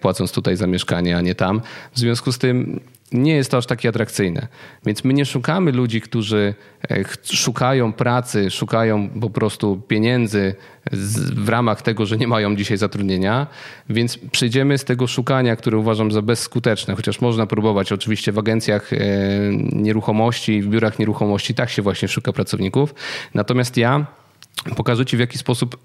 płacąc 0.00 0.32
tutaj 0.32 0.56
za 0.56 0.66
mieszkanie, 0.66 1.16
a 1.16 1.20
nie 1.20 1.34
tam. 1.34 1.60
W 1.92 1.98
związku 1.98 2.32
z 2.32 2.38
tym 2.38 2.80
nie 3.12 3.34
jest 3.36 3.50
to 3.50 3.56
aż 3.56 3.66
takie 3.66 3.88
atrakcyjne. 3.88 4.48
Więc 4.86 5.04
my 5.04 5.14
nie 5.14 5.24
szukamy 5.24 5.72
ludzi, 5.72 6.00
którzy 6.00 6.54
e, 6.90 7.04
szukają 7.22 7.92
pracy, 7.92 8.50
szukają 8.50 9.08
po 9.20 9.30
prostu 9.30 9.82
pieniędzy 9.88 10.54
w 11.36 11.48
ramach 11.48 11.82
tego, 11.82 12.06
że 12.06 12.16
nie 12.16 12.28
mają 12.28 12.56
dzisiaj 12.56 12.76
zatrudnienia, 12.76 13.46
więc 13.90 14.18
przyjdziemy 14.18 14.78
z 14.78 14.84
tego 14.84 15.06
szukania, 15.06 15.56
które 15.56 15.78
uważam 15.78 16.12
za 16.12 16.22
bezskuteczne, 16.22 16.96
chociaż 16.96 17.20
można 17.20 17.46
próbować 17.46 17.92
oczywiście 17.92 18.32
w 18.32 18.38
agencjach 18.38 18.92
e, 18.92 18.98
nieruchomości, 19.72 20.62
w 20.62 20.68
biurach 20.68 20.98
nieruchomości, 20.98 21.54
tak 21.54 21.70
się 21.70 21.82
właśnie 21.82 22.08
szuka 22.08 22.32
pracowników. 22.32 22.94
Natomiast 23.34 23.76
ja 23.76 24.06
pokażę 24.76 25.06
Ci, 25.06 25.16
w 25.16 25.20
jaki 25.20 25.38
sposób 25.38 25.76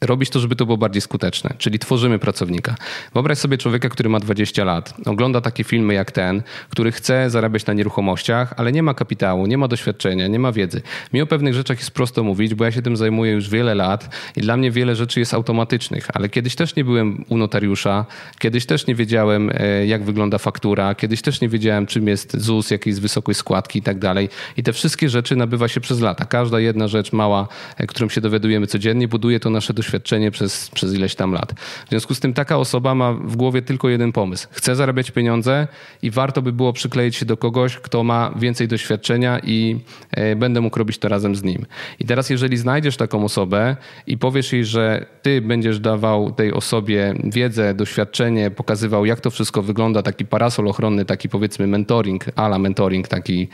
robić 0.00 0.30
to, 0.30 0.40
żeby 0.40 0.56
to 0.56 0.66
było 0.66 0.78
bardziej 0.78 1.02
skuteczne, 1.02 1.54
czyli 1.58 1.78
tworzymy 1.78 2.18
pracownika. 2.18 2.74
Wyobraź 3.14 3.38
sobie 3.38 3.58
człowieka, 3.58 3.88
który 3.88 4.08
ma 4.08 4.20
20 4.20 4.64
lat, 4.64 4.94
ogląda 5.06 5.40
takie 5.40 5.64
filmy 5.64 5.94
jak 5.94 6.12
ten, 6.12 6.42
który 6.68 6.92
chce 6.92 7.30
zarabiać 7.30 7.66
na 7.66 7.74
nieruchomościach, 7.74 8.54
ale 8.56 8.72
nie 8.72 8.82
ma 8.82 8.94
kapitału, 8.94 9.46
nie 9.46 9.58
ma 9.58 9.68
doświadczenia, 9.68 10.26
nie 10.26 10.38
ma 10.38 10.52
wiedzy. 10.52 10.82
Mi 11.12 11.22
o 11.22 11.26
pewnych 11.26 11.54
rzeczach 11.54 11.78
jest 11.78 11.90
prosto 11.90 12.24
mówić, 12.24 12.54
bo 12.54 12.64
ja 12.64 12.72
się 12.72 12.82
tym 12.82 12.96
zajmuję 12.96 13.32
już 13.32 13.48
wiele 13.48 13.74
lat 13.74 14.16
i 14.36 14.40
dla 14.40 14.56
mnie 14.56 14.70
wiele 14.70 14.96
rzeczy 14.96 15.20
jest 15.20 15.34
automatycznych, 15.34 16.08
ale 16.14 16.28
kiedyś 16.28 16.56
też 16.56 16.76
nie 16.76 16.84
byłem 16.84 17.24
u 17.28 17.36
notariusza, 17.38 18.06
kiedyś 18.38 18.66
też 18.66 18.86
nie 18.86 18.94
wiedziałem, 18.94 19.50
e, 19.54 19.86
jak 19.86 20.04
wygląda 20.04 20.38
faktura, 20.38 20.94
kiedyś 20.94 21.22
też 21.22 21.40
nie 21.40 21.48
wiedziałem, 21.48 21.86
czym 21.86 22.08
jest 22.08 22.40
ZUS, 22.40 22.70
jakiej 22.70 22.90
jest 22.90 23.00
wysokość 23.00 23.38
składki 23.38 23.78
i 23.78 23.82
tak 23.82 23.98
dalej. 23.98 24.28
I 24.56 24.62
te 24.62 24.72
wszystkie 24.72 25.08
rzeczy 25.08 25.36
nabywa 25.36 25.68
się 25.68 25.80
przez 25.80 26.00
lata. 26.00 26.24
Każda 26.24 26.60
jedna 26.60 26.88
rzecz 26.88 27.12
mała, 27.12 27.48
e, 27.76 27.86
którą 27.86 28.08
się 28.08 28.20
dowiadujemy 28.20 28.66
codziennie, 28.66 29.08
buduje 29.08 29.40
to 29.40 29.50
nasze 29.50 29.74
doświadczenie 29.74 29.85
doświadczenie 29.86 30.30
przez, 30.30 30.70
przez 30.70 30.94
ileś 30.94 31.14
tam 31.14 31.32
lat. 31.32 31.52
W 31.86 31.88
związku 31.88 32.14
z 32.14 32.20
tym 32.20 32.34
taka 32.34 32.56
osoba 32.56 32.94
ma 32.94 33.12
w 33.12 33.36
głowie 33.36 33.62
tylko 33.62 33.88
jeden 33.88 34.12
pomysł. 34.12 34.48
Chce 34.50 34.76
zarabiać 34.76 35.10
pieniądze 35.10 35.68
i 36.02 36.10
warto 36.10 36.42
by 36.42 36.52
było 36.52 36.72
przykleić 36.72 37.16
się 37.16 37.26
do 37.26 37.36
kogoś, 37.36 37.76
kto 37.76 38.04
ma 38.04 38.32
więcej 38.36 38.68
doświadczenia 38.68 39.38
i 39.38 39.80
e, 40.10 40.36
będę 40.36 40.60
mógł 40.60 40.78
robić 40.78 40.98
to 40.98 41.08
razem 41.08 41.36
z 41.36 41.42
nim. 41.42 41.66
I 41.98 42.04
teraz 42.04 42.30
jeżeli 42.30 42.56
znajdziesz 42.56 42.96
taką 42.96 43.24
osobę 43.24 43.76
i 44.06 44.18
powiesz 44.18 44.52
jej, 44.52 44.64
że 44.64 45.06
ty 45.22 45.40
będziesz 45.40 45.80
dawał 45.80 46.32
tej 46.32 46.52
osobie 46.52 47.14
wiedzę, 47.24 47.74
doświadczenie, 47.74 48.50
pokazywał 48.50 49.04
jak 49.04 49.20
to 49.20 49.30
wszystko 49.30 49.62
wygląda, 49.62 50.02
taki 50.02 50.24
parasol 50.24 50.68
ochronny, 50.68 51.04
taki 51.04 51.28
powiedzmy 51.28 51.66
mentoring, 51.66 52.24
ala 52.36 52.58
mentoring 52.58 53.08
taki 53.08 53.48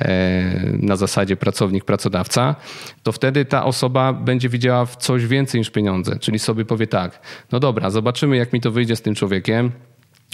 e, 0.00 0.70
na 0.82 0.96
zasadzie 0.96 1.36
pracownik-pracodawca, 1.36 2.54
to 3.02 3.12
wtedy 3.12 3.44
ta 3.44 3.64
osoba 3.64 4.12
będzie 4.12 4.48
widziała 4.48 4.86
w 4.86 4.96
coś 4.96 5.26
więcej 5.26 5.60
niż 5.60 5.70
pieniądze. 5.78 6.18
Czyli 6.18 6.38
sobie 6.38 6.64
powie 6.64 6.86
tak, 6.86 7.20
no 7.52 7.60
dobra, 7.60 7.90
zobaczymy 7.90 8.36
jak 8.36 8.52
mi 8.52 8.60
to 8.60 8.70
wyjdzie 8.70 8.96
z 8.96 9.02
tym 9.02 9.14
człowiekiem, 9.14 9.72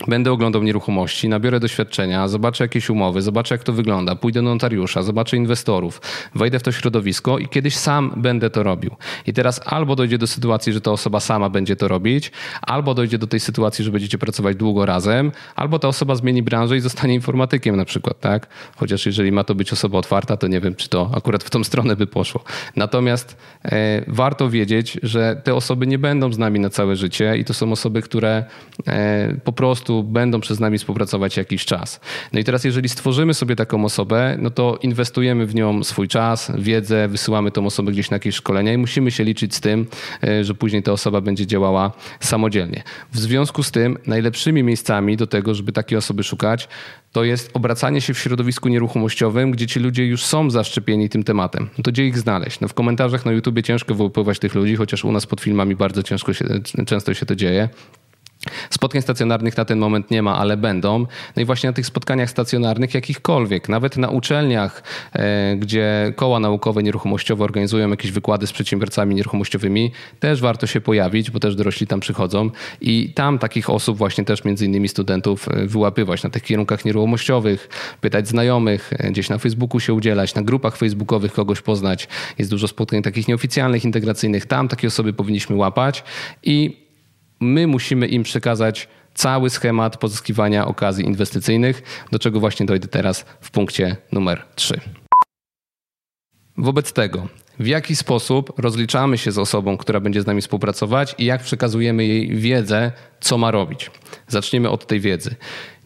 Będę 0.09 0.33
oglądał 0.33 0.63
nieruchomości, 0.63 1.29
nabiorę 1.29 1.61
doświadczenia, 1.61 2.29
zobaczę 2.29 2.65
jakieś 2.65 2.91
umowy, 2.91 3.23
zobaczę 3.23 3.55
jak 3.55 3.65
to 3.65 3.73
wygląda, 3.73 4.17
pójdę 4.17 4.43
do 4.43 4.49
notariusza, 4.49 5.03
zobaczę 5.03 5.37
inwestorów, 5.37 6.01
wejdę 6.35 6.59
w 6.59 6.63
to 6.63 6.73
środowisko 6.73 7.39
i 7.39 7.49
kiedyś 7.49 7.77
sam 7.77 8.13
będę 8.17 8.51
to 8.51 8.63
robił. 8.63 8.97
I 9.27 9.33
teraz 9.33 9.61
albo 9.65 9.97
dojdzie 9.97 10.19
do 10.19 10.27
sytuacji, 10.27 10.73
że 10.73 10.81
ta 10.81 10.91
osoba 10.91 11.21
sama 11.21 11.51
będzie 11.51 11.77
to 11.77 11.89
robić, 11.89 12.33
albo 12.63 12.95
dojdzie 12.95 13.19
do 13.19 13.27
tej 13.27 13.41
sytuacji, 13.41 13.85
że 13.85 13.91
będziecie 13.91 14.19
pracować 14.19 14.57
długo 14.57 14.87
razem, 14.87 15.33
albo 15.57 15.79
ta 15.79 15.89
osoba 15.89 16.15
zmieni 16.15 16.43
branżę 16.43 16.77
i 16.77 16.81
zostanie 16.81 17.15
informatykiem 17.15 17.77
na 17.77 17.85
przykład, 17.85 18.21
tak? 18.21 18.47
Chociaż 18.77 19.07
jeżeli 19.07 19.33
ma 19.33 19.45
to 19.45 19.55
być 19.55 19.73
osoba 19.73 19.99
otwarta, 19.99 20.37
to 20.37 20.47
nie 20.47 20.61
wiem, 20.61 20.75
czy 20.75 20.89
to 20.89 21.11
akurat 21.15 21.45
w 21.45 21.51
tą 21.51 21.65
stronę 21.65 21.97
by 21.97 22.07
poszło. 22.07 22.45
Natomiast 22.77 23.37
e, 23.65 24.05
warto 24.09 24.51
wiedzieć, 24.51 24.99
że 25.03 25.41
te 25.45 25.55
osoby 25.55 25.87
nie 25.87 25.99
będą 25.99 26.33
z 26.33 26.39
nami 26.39 26.61
na 26.61 26.71
całe 26.71 26.97
życie 26.97 27.37
i 27.37 27.45
to 27.45 27.55
są 27.55 27.73
osoby, 27.73 28.03
które 28.03 28.45
e, 28.87 29.35
po 29.45 29.53
prostu 29.53 29.84
prostu 29.85 30.03
będą 30.03 30.41
przez 30.41 30.61
nami 30.61 30.79
współpracować 30.79 31.37
jakiś 31.37 31.65
czas. 31.65 32.01
No 32.33 32.41
i 32.41 32.45
teraz, 32.45 32.65
jeżeli 32.65 32.89
stworzymy 32.89 33.35
sobie 33.35 33.57
taką 33.57 33.85
osobę, 33.85 34.37
no 34.41 34.51
to 34.51 34.79
inwestujemy 34.83 35.47
w 35.47 35.55
nią 35.55 35.85
swój 35.85 36.09
czas, 36.09 36.53
wiedzę, 36.59 37.09
wysyłamy 37.09 37.51
tą 37.51 37.67
osobę 37.67 37.93
gdzieś 37.93 38.11
na 38.11 38.15
jakieś 38.15 38.35
szkolenia 38.35 38.73
i 38.73 38.79
musimy 38.79 39.11
się 39.11 39.25
liczyć 39.25 39.55
z 39.55 39.61
tym, 39.61 39.87
e, 40.23 40.45
że 40.45 40.55
później 40.55 40.83
ta 40.83 40.93
osoba 40.93 41.21
będzie 41.21 41.47
działała 41.47 41.93
samodzielnie. 42.21 42.83
W 43.13 43.19
związku 43.19 43.63
z 43.63 43.71
tym, 43.71 43.99
najlepszymi 44.07 44.63
miejscami 44.63 45.17
do 45.17 45.27
tego, 45.27 45.55
żeby 45.55 45.73
takie 45.73 45.99
osoby 45.99 46.23
szukać, 46.23 46.69
to 47.13 47.25
jest 47.25 47.51
obracanie 47.55 48.01
się 48.01 48.15
w 48.15 48.19
środowisku 48.19 48.69
nieruchomościowym, 48.69 49.51
gdzie 49.51 49.67
ci 49.67 49.81
ludzie 49.81 50.07
już 50.07 50.25
są 50.25 50.51
zaszczepieni 50.51 51.09
tym 51.09 51.25
tematem. 51.25 51.69
No 51.79 51.85
to 51.85 51.91
gdzie 51.91 52.07
ich 52.07 52.19
znaleźć? 52.19 52.61
No 52.61 52.69
w 52.69 52.75
komentarzach 52.75 53.27
na 53.27 53.33
YouTubie 53.33 53.63
ciężko 53.63 53.95
wyłapywać 53.95 54.39
tych 54.39 54.55
ludzi, 54.55 54.77
chociaż 54.77 55.05
u 55.05 55.13
nas 55.13 55.27
pod 55.27 55.41
filmami 55.41 55.77
bardzo 55.77 56.03
ciężko 56.03 56.33
się, 56.33 56.45
często 56.87 57.15
się 57.15 57.27
to 57.27 57.37
dzieje. 57.37 57.69
Spotkań 58.71 59.03
stacjonarnych 59.03 59.57
na 59.57 59.65
ten 59.65 59.79
moment 59.79 60.11
nie 60.11 60.23
ma, 60.23 60.39
ale 60.39 60.57
będą. 60.57 61.07
No 61.37 61.43
i 61.43 61.45
właśnie 61.45 61.71
na 61.71 61.73
tych 61.73 61.87
spotkaniach 61.87 62.31
stacjonarnych, 62.31 62.95
jakichkolwiek, 62.95 63.69
nawet 63.69 63.97
na 63.97 64.09
uczelniach, 64.09 64.83
e, 65.13 65.57
gdzie 65.57 66.13
koła 66.17 66.41
naukowe 66.41 66.83
nieruchomościowe 66.83 67.45
organizują 67.45 67.91
jakieś 67.91 68.13
wykłady 68.13 68.47
z 68.47 68.53
przedsiębiorcami 68.53 69.15
nieruchomościowymi, 69.15 69.93
też 70.21 70.41
warto 70.41 70.67
się 70.67 70.81
pojawić, 70.81 71.31
bo 71.31 71.41
też 71.41 71.57
dorośli 71.57 71.87
tam 71.87 72.01
przychodzą 72.01 72.51
i 72.81 73.13
tam 73.15 73.39
takich 73.39 73.71
osób 73.71 73.99
właśnie 73.99 74.25
też 74.25 74.45
między 74.45 74.67
innymi 74.67 74.89
studentów 74.89 75.49
e, 75.49 75.67
wyłapywać 75.67 76.23
na 76.23 76.31
tych 76.31 76.43
kierunkach 76.43 76.85
nieruchomościowych, 76.85 77.69
pytać 78.01 78.29
znajomych, 78.29 78.91
e, 78.99 79.11
gdzieś 79.11 79.29
na 79.29 79.39
Facebooku 79.39 79.81
się 79.81 79.95
udzielać, 79.95 80.35
na 80.35 80.43
grupach 80.43 80.77
facebookowych 80.77 81.33
kogoś 81.33 81.61
poznać. 81.61 82.09
Jest 82.39 82.51
dużo 82.51 82.69
spotkań 82.69 83.03
takich 83.03 83.29
nieoficjalnych, 83.29 83.85
integracyjnych. 83.85 84.47
Tam 84.47 84.69
takie 84.69 84.89
osoby 84.89 85.13
powinniśmy 85.13 85.57
łapać 85.57 86.05
i 86.43 86.84
my 87.41 87.67
musimy 87.67 88.07
im 88.07 88.23
przekazać 88.23 88.89
cały 89.15 89.51
schemat 89.51 89.97
pozyskiwania 89.97 90.67
okazji 90.67 91.05
inwestycyjnych, 91.05 91.83
do 92.13 92.19
czego 92.19 92.41
właśnie 92.41 92.67
dojdę 92.67 92.89
teraz 92.89 93.25
w 93.41 93.51
punkcie 93.51 93.97
numer 94.13 94.47
3. 94.55 94.81
Wobec 96.57 96.93
tego, 96.93 97.29
w 97.59 97.67
jaki 97.67 97.97
sposób 97.97 98.59
rozliczamy 98.59 99.19
się 99.19 99.33
z 99.33 99.39
osobą, 99.39 99.77
która 99.77 100.01
będzie 100.01 100.23
z 100.23 100.27
nami 100.27 100.41
współpracować 100.41 101.15
i 101.19 101.25
jak 101.25 101.43
przekazujemy 101.43 102.05
jej 102.07 102.37
wiedzę, 102.37 102.93
co 103.21 103.39
ma 103.39 103.51
robić. 103.51 103.91
Zaczniemy 104.29 104.71
od 104.71 104.87
tej 104.87 105.01
wiedzy. 105.01 105.35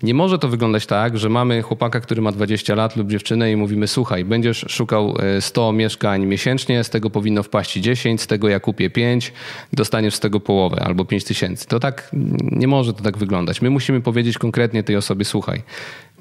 Nie 0.02 0.14
może 0.14 0.38
to 0.38 0.48
wyglądać 0.48 0.86
tak, 0.86 1.18
że 1.18 1.28
mamy 1.28 1.62
chłopaka, 1.62 2.00
który 2.00 2.22
ma 2.22 2.32
20 2.32 2.74
lat 2.74 2.96
lub 2.96 3.10
dziewczynę 3.10 3.52
i 3.52 3.56
mówimy: 3.56 3.88
Słuchaj, 3.88 4.24
będziesz 4.24 4.64
szukał 4.68 5.14
100 5.40 5.70
e, 5.70 5.72
mieszkań 5.72 6.26
miesięcznie, 6.26 6.84
z 6.84 6.90
tego 6.90 7.10
powinno 7.10 7.42
wpaść 7.42 7.76
10, 7.76 8.22
z 8.22 8.26
tego 8.26 8.48
ja 8.48 8.60
kupię 8.60 8.90
5, 8.90 9.32
dostaniesz 9.72 10.14
z 10.14 10.20
tego 10.20 10.40
połowę 10.40 10.80
albo 10.80 11.04
5 11.04 11.24
tysięcy. 11.24 11.66
To 11.66 11.80
tak 11.80 12.10
nie 12.42 12.68
może 12.68 12.94
to 12.94 13.02
tak 13.02 13.18
wyglądać. 13.18 13.62
My 13.62 13.70
musimy 13.70 14.00
powiedzieć 14.00 14.38
konkretnie 14.38 14.82
tej 14.82 14.96
osobie: 14.96 15.24
Słuchaj, 15.24 15.62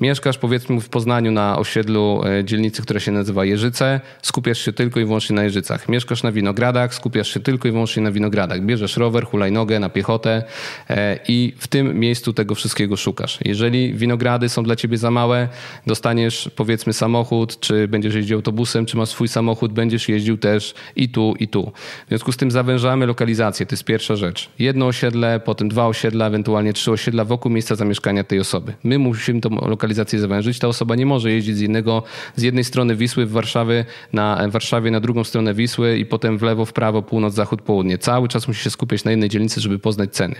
Mieszkasz 0.01 0.37
powiedzmy 0.37 0.81
w 0.81 0.89
Poznaniu 0.89 1.31
na 1.31 1.57
osiedlu 1.57 2.21
e, 2.25 2.45
dzielnicy, 2.45 2.81
która 2.81 2.99
się 2.99 3.11
nazywa 3.11 3.45
Jeżyce, 3.45 4.01
skupiasz 4.21 4.59
się 4.59 4.73
tylko 4.73 4.99
i 4.99 5.05
wyłącznie 5.05 5.35
na 5.35 5.43
Jeżycach. 5.43 5.89
Mieszkasz 5.89 6.23
na 6.23 6.31
winogradach, 6.31 6.93
skupiasz 6.93 7.33
się 7.33 7.39
tylko 7.39 7.67
i 7.67 7.71
wyłącznie 7.71 8.03
na 8.03 8.11
winogradach. 8.11 8.61
Bierzesz 8.61 8.97
rower, 8.97 9.25
hulajnogę 9.25 9.79
na 9.79 9.89
piechotę 9.89 10.43
e, 10.89 11.19
i 11.27 11.53
w 11.57 11.67
tym 11.67 11.99
miejscu 11.99 12.33
tego 12.33 12.55
wszystkiego 12.55 12.97
szukasz. 12.97 13.39
Jeżeli 13.45 13.66
winogrady 13.71 14.49
są 14.49 14.63
dla 14.63 14.75
ciebie 14.75 14.97
za 14.97 15.11
małe, 15.11 15.47
dostaniesz 15.87 16.51
powiedzmy 16.55 16.93
samochód, 16.93 17.59
czy 17.59 17.87
będziesz 17.87 18.15
jeździł 18.15 18.37
autobusem, 18.37 18.85
czy 18.85 18.97
masz 18.97 19.09
swój 19.09 19.27
samochód, 19.27 19.73
będziesz 19.73 20.09
jeździł 20.09 20.37
też 20.37 20.73
i 20.95 21.09
tu, 21.09 21.35
i 21.39 21.47
tu. 21.47 21.71
W 22.05 22.09
związku 22.09 22.31
z 22.31 22.37
tym 22.37 22.51
zawężamy 22.51 23.05
lokalizację, 23.05 23.65
to 23.65 23.73
jest 23.73 23.83
pierwsza 23.83 24.15
rzecz. 24.15 24.49
Jedno 24.59 24.87
osiedle, 24.87 25.39
potem 25.39 25.69
dwa 25.69 25.87
osiedla, 25.87 26.27
ewentualnie 26.27 26.73
trzy 26.73 26.91
osiedla 26.91 27.25
wokół 27.25 27.51
miejsca 27.51 27.75
zamieszkania 27.75 28.23
tej 28.23 28.39
osoby. 28.39 28.73
My 28.83 28.99
musimy 28.99 29.41
tą 29.41 29.49
lokalizację 29.49 30.19
zawężyć, 30.19 30.59
ta 30.59 30.67
osoba 30.67 30.95
nie 30.95 31.05
może 31.05 31.31
jeździć 31.31 31.57
z 31.57 31.61
innego, 31.61 32.03
z 32.35 32.41
jednej 32.41 32.63
strony 32.63 32.95
Wisły 32.95 33.25
w 33.25 33.31
Warszawie 33.31 33.85
na, 34.13 34.47
Warszawie 34.49 34.91
na 34.91 34.99
drugą 34.99 35.23
stronę 35.23 35.53
Wisły 35.53 35.97
i 35.97 36.05
potem 36.05 36.37
w 36.37 36.41
lewo, 36.41 36.65
w 36.65 36.73
prawo, 36.73 37.01
północ, 37.01 37.33
zachód, 37.33 37.61
południe. 37.61 37.97
Cały 37.97 38.27
czas 38.27 38.47
musi 38.47 38.63
się 38.63 38.69
skupiać 38.69 39.03
na 39.03 39.11
jednej 39.11 39.29
dzielnicy, 39.29 39.61
żeby 39.61 39.79
poznać 39.79 40.13
ceny. 40.13 40.35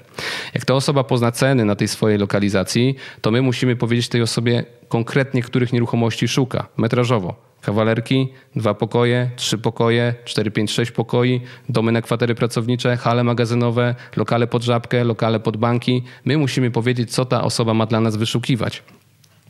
Jak 0.54 0.66
ta 0.66 0.74
osoba 0.74 1.04
pozna 1.04 1.32
ceny 1.32 1.66
na 1.66 1.76
tej 1.76 1.88
swojej 1.88 2.18
lokalizacji, 2.18 2.96
to 3.22 3.32
my 3.32 3.42
musimy 3.42 3.76
powiedzieć 3.76 4.10
tej 4.10 4.22
osobie 4.22 4.64
konkretnie, 4.90 5.42
których 5.42 5.74
nieruchomości 5.74 6.28
szuka, 6.28 6.68
metrażowo 6.78 7.48
kawalerki, 7.62 8.28
dwa 8.56 8.74
pokoje, 8.74 9.32
trzy 9.36 9.58
pokoje, 9.58 10.14
cztery, 10.26 10.52
pięć, 10.52 10.72
sześć 10.72 10.92
pokoi, 10.92 11.42
domy 11.70 11.92
na 11.92 12.02
kwatery 12.02 12.36
pracownicze, 12.36 12.98
hale 12.98 13.24
magazynowe, 13.24 13.96
lokale 14.16 14.48
pod 14.48 14.64
żabkę, 14.64 15.04
lokale 15.04 15.40
pod 15.40 15.58
banki. 15.58 16.04
My 16.26 16.38
musimy 16.38 16.72
powiedzieć, 16.72 17.12
co 17.12 17.26
ta 17.26 17.44
osoba 17.44 17.74
ma 17.74 17.86
dla 17.86 18.02
nas 18.02 18.16
wyszukiwać. 18.16 18.84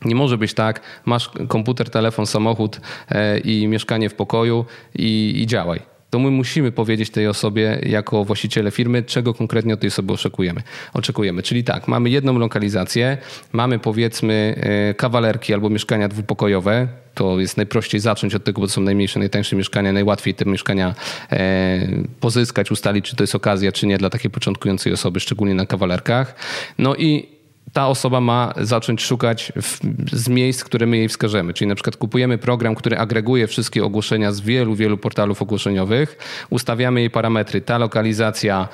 Nie 0.04 0.14
może 0.14 0.38
być 0.38 0.54
tak, 0.54 0.80
masz 1.04 1.30
komputer, 1.48 1.90
telefon, 1.90 2.26
samochód 2.26 2.80
e, 3.08 3.38
i 3.38 3.66
mieszkanie 3.66 4.08
w 4.08 4.14
pokoju 4.14 4.64
i, 4.94 5.34
i 5.42 5.46
działaj 5.46 5.97
to 6.10 6.18
my 6.18 6.30
musimy 6.30 6.72
powiedzieć 6.72 7.10
tej 7.10 7.26
osobie 7.26 7.78
jako 7.82 8.24
właściciele 8.24 8.70
firmy, 8.70 9.02
czego 9.02 9.34
konkretnie 9.34 9.74
od 9.74 9.80
tej 9.80 9.88
osoby 9.88 10.12
oczekujemy. 10.12 10.62
oczekujemy. 10.94 11.42
Czyli 11.42 11.64
tak, 11.64 11.88
mamy 11.88 12.10
jedną 12.10 12.38
lokalizację, 12.38 13.18
mamy 13.52 13.78
powiedzmy 13.78 14.54
e, 14.60 14.94
kawalerki 14.94 15.54
albo 15.54 15.70
mieszkania 15.70 16.08
dwupokojowe, 16.08 16.88
to 17.14 17.40
jest 17.40 17.56
najprościej 17.56 18.00
zacząć 18.00 18.34
od 18.34 18.44
tego, 18.44 18.60
bo 18.60 18.66
to 18.66 18.72
są 18.72 18.80
najmniejsze, 18.80 19.18
najtańsze 19.18 19.56
mieszkania, 19.56 19.92
najłatwiej 19.92 20.34
te 20.34 20.44
mieszkania 20.44 20.94
e, 21.32 21.88
pozyskać, 22.20 22.70
ustalić, 22.70 23.04
czy 23.04 23.16
to 23.16 23.22
jest 23.22 23.34
okazja, 23.34 23.72
czy 23.72 23.86
nie 23.86 23.98
dla 23.98 24.10
takiej 24.10 24.30
początkującej 24.30 24.92
osoby, 24.92 25.20
szczególnie 25.20 25.54
na 25.54 25.66
kawalerkach. 25.66 26.34
No 26.78 26.94
i 26.96 27.37
ta 27.72 27.88
osoba 27.88 28.20
ma 28.20 28.54
zacząć 28.56 29.02
szukać 29.02 29.52
w, 29.62 29.80
z 30.12 30.28
miejsc, 30.28 30.64
które 30.64 30.86
my 30.86 30.96
jej 30.96 31.08
wskażemy. 31.08 31.54
Czyli 31.54 31.68
na 31.68 31.74
przykład 31.74 31.96
kupujemy 31.96 32.38
program, 32.38 32.74
który 32.74 32.98
agreguje 32.98 33.46
wszystkie 33.46 33.84
ogłoszenia 33.84 34.32
z 34.32 34.40
wielu, 34.40 34.74
wielu 34.74 34.98
portalów 34.98 35.42
ogłoszeniowych, 35.42 36.18
ustawiamy 36.50 37.00
jej 37.00 37.10
parametry, 37.10 37.60
ta 37.60 37.78
lokalizacja 37.78 38.68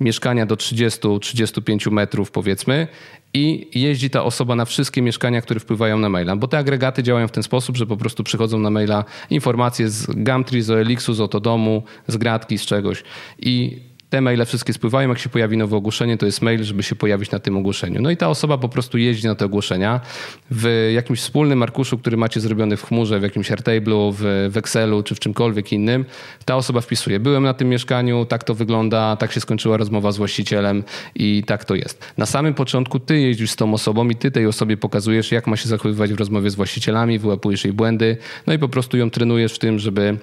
mieszkania 0.00 0.46
do 0.46 0.54
30-35 0.54 1.90
metrów 1.90 2.30
powiedzmy 2.30 2.88
i 3.34 3.70
jeździ 3.80 4.10
ta 4.10 4.24
osoba 4.24 4.54
na 4.54 4.64
wszystkie 4.64 5.02
mieszkania, 5.02 5.40
które 5.40 5.60
wpływają 5.60 5.98
na 5.98 6.08
maila, 6.08 6.36
bo 6.36 6.48
te 6.48 6.58
agregaty 6.58 7.02
działają 7.02 7.28
w 7.28 7.32
ten 7.32 7.42
sposób, 7.42 7.76
że 7.76 7.86
po 7.86 7.96
prostu 7.96 8.24
przychodzą 8.24 8.58
na 8.58 8.70
maila 8.70 9.04
informacje 9.30 9.88
z 9.88 10.06
Gumtree, 10.06 10.62
z 10.62 10.70
OLX-u, 10.70 11.14
z 11.14 11.20
Otodomu, 11.20 11.82
z 12.06 12.16
Gratki, 12.16 12.58
z 12.58 12.66
czegoś. 12.66 13.02
I 13.38 13.80
te 14.12 14.20
maile 14.20 14.44
wszystkie 14.44 14.72
spływają, 14.72 15.08
jak 15.08 15.18
się 15.18 15.28
pojawi 15.28 15.56
nowe 15.56 15.76
ogłoszenie, 15.76 16.18
to 16.18 16.26
jest 16.26 16.42
mail, 16.42 16.64
żeby 16.64 16.82
się 16.82 16.94
pojawić 16.94 17.30
na 17.30 17.38
tym 17.38 17.56
ogłoszeniu. 17.56 18.02
No 18.02 18.10
i 18.10 18.16
ta 18.16 18.28
osoba 18.28 18.58
po 18.58 18.68
prostu 18.68 18.98
jeździ 18.98 19.26
na 19.26 19.34
te 19.34 19.44
ogłoszenia 19.44 20.00
w 20.50 20.90
jakimś 20.94 21.20
wspólnym 21.20 21.62
arkuszu, 21.62 21.98
który 21.98 22.16
macie 22.16 22.40
zrobiony 22.40 22.76
w 22.76 22.84
chmurze, 22.84 23.20
w 23.20 23.22
jakimś 23.22 23.50
Airtable'u, 23.50 24.14
w, 24.16 24.50
w 24.52 24.56
Excelu 24.56 25.02
czy 25.02 25.14
w 25.14 25.20
czymkolwiek 25.20 25.72
innym. 25.72 26.04
Ta 26.44 26.56
osoba 26.56 26.80
wpisuje, 26.80 27.20
byłem 27.20 27.42
na 27.42 27.54
tym 27.54 27.68
mieszkaniu, 27.68 28.24
tak 28.24 28.44
to 28.44 28.54
wygląda, 28.54 29.16
tak 29.16 29.32
się 29.32 29.40
skończyła 29.40 29.76
rozmowa 29.76 30.12
z 30.12 30.16
właścicielem 30.16 30.84
i 31.14 31.44
tak 31.46 31.64
to 31.64 31.74
jest. 31.74 32.12
Na 32.16 32.26
samym 32.26 32.54
początku 32.54 33.00
ty 33.00 33.20
jeździsz 33.20 33.50
z 33.50 33.56
tą 33.56 33.74
osobą 33.74 34.08
i 34.08 34.16
ty 34.16 34.30
tej 34.30 34.46
osobie 34.46 34.76
pokazujesz, 34.76 35.32
jak 35.32 35.46
ma 35.46 35.56
się 35.56 35.68
zachowywać 35.68 36.12
w 36.12 36.18
rozmowie 36.18 36.50
z 36.50 36.54
właścicielami, 36.54 37.18
wyłapujesz 37.18 37.64
jej 37.64 37.72
błędy, 37.72 38.16
no 38.46 38.52
i 38.52 38.58
po 38.58 38.68
prostu 38.68 38.96
ją 38.96 39.10
trenujesz 39.10 39.54
w 39.54 39.58
tym, 39.58 39.78
żeby 39.78 40.18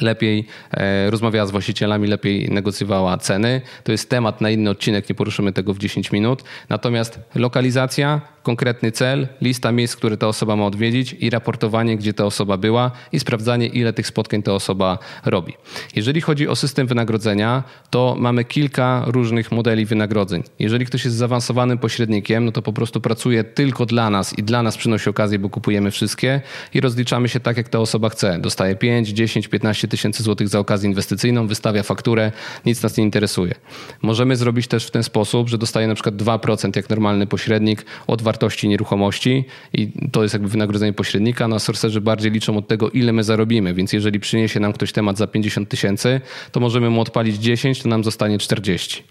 lepiej 0.00 0.46
e, 0.70 1.10
rozmawiała 1.10 1.46
z 1.46 1.50
właścicielami, 1.50 2.08
lepiej 2.08 2.50
negocjowała 2.50 3.18
ceny. 3.18 3.60
To 3.84 3.92
jest 3.92 4.10
temat 4.10 4.40
na 4.40 4.50
inny 4.50 4.70
odcinek, 4.70 5.08
nie 5.08 5.14
poruszymy 5.14 5.52
tego 5.52 5.74
w 5.74 5.78
10 5.78 6.12
minut. 6.12 6.42
Natomiast 6.68 7.20
lokalizacja, 7.34 8.20
konkretny 8.48 8.92
cel, 8.92 9.28
lista 9.40 9.72
miejsc, 9.72 9.96
które 9.96 10.16
ta 10.16 10.26
osoba 10.28 10.56
ma 10.56 10.66
odwiedzić 10.66 11.16
i 11.20 11.30
raportowanie, 11.30 11.96
gdzie 11.96 12.12
ta 12.14 12.24
osoba 12.24 12.56
była 12.56 12.90
i 13.12 13.20
sprawdzanie, 13.20 13.66
ile 13.66 13.92
tych 13.92 14.06
spotkań 14.06 14.42
ta 14.42 14.52
osoba 14.52 14.98
robi. 15.24 15.52
Jeżeli 15.96 16.20
chodzi 16.20 16.48
o 16.48 16.56
system 16.56 16.86
wynagrodzenia, 16.86 17.62
to 17.90 18.16
mamy 18.18 18.44
kilka 18.44 19.04
różnych 19.06 19.52
modeli 19.52 19.86
wynagrodzeń. 19.86 20.42
Jeżeli 20.58 20.86
ktoś 20.86 21.04
jest 21.04 21.16
zaawansowanym 21.16 21.78
pośrednikiem, 21.78 22.44
no 22.44 22.52
to 22.52 22.62
po 22.62 22.72
prostu 22.72 23.00
pracuje 23.00 23.44
tylko 23.44 23.86
dla 23.86 24.10
nas 24.10 24.38
i 24.38 24.42
dla 24.42 24.62
nas 24.62 24.76
przynosi 24.76 25.10
okazję, 25.10 25.38
bo 25.38 25.48
kupujemy 25.50 25.90
wszystkie 25.90 26.40
i 26.74 26.80
rozliczamy 26.80 27.28
się 27.28 27.40
tak, 27.40 27.56
jak 27.56 27.68
ta 27.68 27.78
osoba 27.78 28.08
chce. 28.08 28.38
Dostaje 28.38 28.76
5, 28.76 29.08
10, 29.08 29.48
15 29.48 29.88
tysięcy 29.88 30.22
złotych 30.22 30.48
za 30.48 30.58
okazję 30.58 30.88
inwestycyjną, 30.88 31.46
wystawia 31.46 31.82
fakturę, 31.82 32.32
nic 32.66 32.82
nas 32.82 32.96
nie 32.96 33.04
interesuje. 33.04 33.54
Możemy 34.02 34.36
zrobić 34.36 34.66
też 34.66 34.86
w 34.86 34.90
ten 34.90 35.02
sposób, 35.02 35.48
że 35.48 35.58
dostaje 35.58 35.86
na 35.86 35.94
przykład 35.94 36.14
2% 36.14 36.76
jak 36.76 36.90
normalny 36.90 37.26
pośrednik 37.26 37.84
od 38.06 38.22
wartości 38.22 38.37
wartości 38.38 38.68
nieruchomości 38.68 39.44
i 39.72 39.92
to 40.12 40.22
jest 40.22 40.34
jakby 40.34 40.48
wynagrodzenie 40.48 40.92
pośrednika. 40.92 41.48
Na 41.48 41.58
sorcerzy 41.58 42.00
bardziej 42.00 42.32
liczą 42.32 42.56
od 42.56 42.68
tego, 42.68 42.90
ile 42.90 43.12
my 43.12 43.24
zarobimy, 43.24 43.74
więc 43.74 43.92
jeżeli 43.92 44.20
przyniesie 44.20 44.60
nam 44.60 44.72
ktoś 44.72 44.92
temat 44.92 45.18
za 45.18 45.26
50 45.26 45.68
tysięcy, 45.68 46.20
to 46.52 46.60
możemy 46.60 46.90
mu 46.90 47.00
odpalić 47.00 47.36
10, 47.36 47.82
to 47.82 47.88
nam 47.88 48.04
zostanie 48.04 48.38
40. 48.38 49.02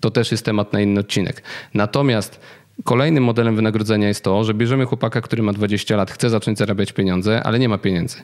To 0.00 0.10
też 0.10 0.32
jest 0.32 0.44
temat 0.44 0.72
na 0.72 0.80
inny 0.80 1.00
odcinek. 1.00 1.42
Natomiast 1.74 2.40
Kolejnym 2.84 3.24
modelem 3.24 3.56
wynagrodzenia 3.56 4.08
jest 4.08 4.24
to, 4.24 4.44
że 4.44 4.54
bierzemy 4.54 4.86
chłopaka, 4.86 5.20
który 5.20 5.42
ma 5.42 5.52
20 5.52 5.96
lat, 5.96 6.10
chce 6.10 6.30
zacząć 6.30 6.58
zarabiać 6.58 6.92
pieniądze, 6.92 7.42
ale 7.42 7.58
nie 7.58 7.68
ma 7.68 7.78
pieniędzy. 7.78 8.16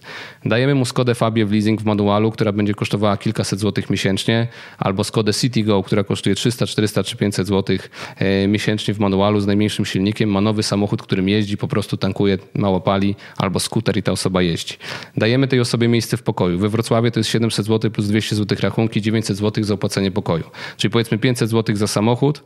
Dajemy 0.44 0.74
mu 0.74 0.84
Skodę 0.84 1.14
Fabię 1.14 1.46
w 1.46 1.52
leasing 1.52 1.80
w 1.80 1.84
manualu, 1.84 2.30
która 2.30 2.52
będzie 2.52 2.74
kosztowała 2.74 3.16
kilkaset 3.16 3.60
złotych 3.60 3.90
miesięcznie, 3.90 4.48
albo 4.78 5.04
Skodę 5.04 5.34
Citigo, 5.34 5.82
która 5.82 6.04
kosztuje 6.04 6.34
300, 6.34 6.66
400 6.66 7.04
czy 7.04 7.16
500 7.16 7.46
złotych 7.46 7.90
e, 8.16 8.48
miesięcznie 8.48 8.94
w 8.94 8.98
manualu 8.98 9.40
z 9.40 9.46
najmniejszym 9.46 9.84
silnikiem. 9.84 10.30
Ma 10.30 10.40
nowy 10.40 10.62
samochód, 10.62 11.02
którym 11.02 11.28
jeździ, 11.28 11.56
po 11.56 11.68
prostu 11.68 11.96
tankuje, 11.96 12.38
mało 12.54 12.80
pali, 12.80 13.16
albo 13.36 13.60
skuter 13.60 13.96
i 13.96 14.02
ta 14.02 14.12
osoba 14.12 14.42
jeździ. 14.42 14.76
Dajemy 15.16 15.48
tej 15.48 15.60
osobie 15.60 15.88
miejsce 15.88 16.16
w 16.16 16.22
pokoju. 16.22 16.58
We 16.58 16.68
Wrocławiu 16.68 17.10
to 17.10 17.20
jest 17.20 17.30
700 17.30 17.66
zł 17.66 17.90
plus 17.90 18.06
200 18.06 18.36
zł 18.36 18.58
rachunki, 18.60 19.02
900 19.02 19.36
zł 19.36 19.64
za 19.64 19.74
opłacenie 19.74 20.10
pokoju. 20.10 20.44
Czyli 20.76 20.90
powiedzmy 20.90 21.18
500 21.18 21.50
zł 21.50 21.76
za 21.76 21.86
samochód, 21.86 22.42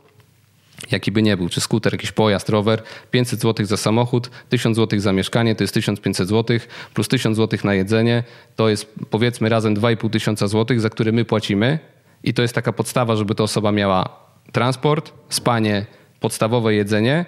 jaki 0.91 1.11
by 1.11 1.21
nie 1.21 1.37
był, 1.37 1.49
czy 1.49 1.61
skuter, 1.61 1.93
jakiś 1.93 2.11
pojazd, 2.11 2.49
rower, 2.49 2.83
500 3.11 3.41
zł 3.41 3.65
za 3.65 3.77
samochód, 3.77 4.29
1000 4.49 4.77
zł 4.77 4.99
za 4.99 5.13
mieszkanie, 5.13 5.55
to 5.55 5.63
jest 5.63 5.73
1500 5.73 6.29
zł, 6.29 6.59
plus 6.93 7.07
1000 7.07 7.37
zł 7.37 7.59
na 7.63 7.73
jedzenie, 7.73 8.23
to 8.55 8.69
jest 8.69 8.93
powiedzmy 9.09 9.49
razem 9.49 9.73
2500 9.73 10.49
zł, 10.49 10.79
za 10.79 10.89
które 10.89 11.11
my 11.11 11.25
płacimy 11.25 11.79
i 12.23 12.33
to 12.33 12.41
jest 12.41 12.55
taka 12.55 12.73
podstawa, 12.73 13.15
żeby 13.15 13.35
ta 13.35 13.43
osoba 13.43 13.71
miała 13.71 14.25
transport, 14.51 15.13
spanie, 15.29 15.85
podstawowe 16.19 16.73
jedzenie, 16.73 17.25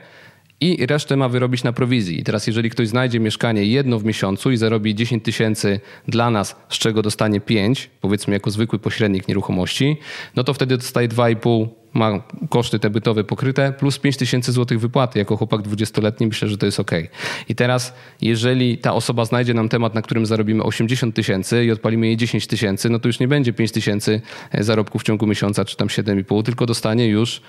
i 0.62 0.86
resztę 0.86 1.18
ma 1.18 1.30
wyrobić 1.30 1.64
na 1.64 1.74
prowizji. 1.74 2.20
I 2.20 2.24
teraz, 2.24 2.48
jeżeli 2.48 2.70
ktoś 2.70 2.88
znajdzie 2.88 3.20
mieszkanie 3.20 3.66
jedno 3.66 4.00
w 4.00 4.06
miesiącu 4.06 4.52
i 4.52 4.58
zarobi 4.58 4.96
10 4.96 5.24
tysięcy 5.24 5.80
dla 6.08 6.30
nas, 6.30 6.56
z 6.70 6.78
czego 6.78 7.02
dostanie 7.02 7.42
5, 7.42 7.90
powiedzmy 8.02 8.34
jako 8.34 8.52
zwykły 8.52 8.80
pośrednik 8.80 9.28
nieruchomości, 9.28 9.98
no 10.36 10.44
to 10.44 10.54
wtedy 10.54 10.78
dostaje 10.78 11.08
2,5 11.08 11.68
ma 11.94 12.24
koszty 12.50 12.80
te 12.80 12.90
bytowe 12.90 13.24
pokryte, 13.24 13.74
plus 13.74 14.00
5 14.00 14.18
tysięcy 14.18 14.52
złotych 14.52 14.80
wypłaty. 14.80 15.20
Jako 15.20 15.38
chłopak 15.38 15.62
20-letni 15.62 16.28
myślę, 16.28 16.48
że 16.48 16.58
to 16.58 16.66
jest 16.66 16.80
ok. 16.80 16.92
I 17.50 17.56
teraz, 17.56 17.94
jeżeli 18.22 18.78
ta 18.78 18.94
osoba 18.94 19.26
znajdzie 19.26 19.54
nam 19.54 19.70
temat, 19.70 19.96
na 19.96 20.02
którym 20.02 20.26
zarobimy 20.26 20.64
80 20.64 21.16
tysięcy 21.16 21.66
i 21.66 21.72
odpalimy 21.72 22.08
jej 22.08 22.18
10 22.18 22.48
tysięcy, 22.48 22.90
no 22.90 23.00
to 23.00 23.10
już 23.10 23.20
nie 23.20 23.28
będzie 23.28 23.54
5 23.54 23.72
tysięcy 23.72 24.22
zarobków 24.60 25.02
w 25.02 25.06
ciągu 25.06 25.28
miesiąca, 25.28 25.66
czy 25.66 25.78
tam 25.78 25.88
7,5, 25.88 26.44
tylko 26.44 26.66
dostanie 26.66 27.08
już 27.08 27.42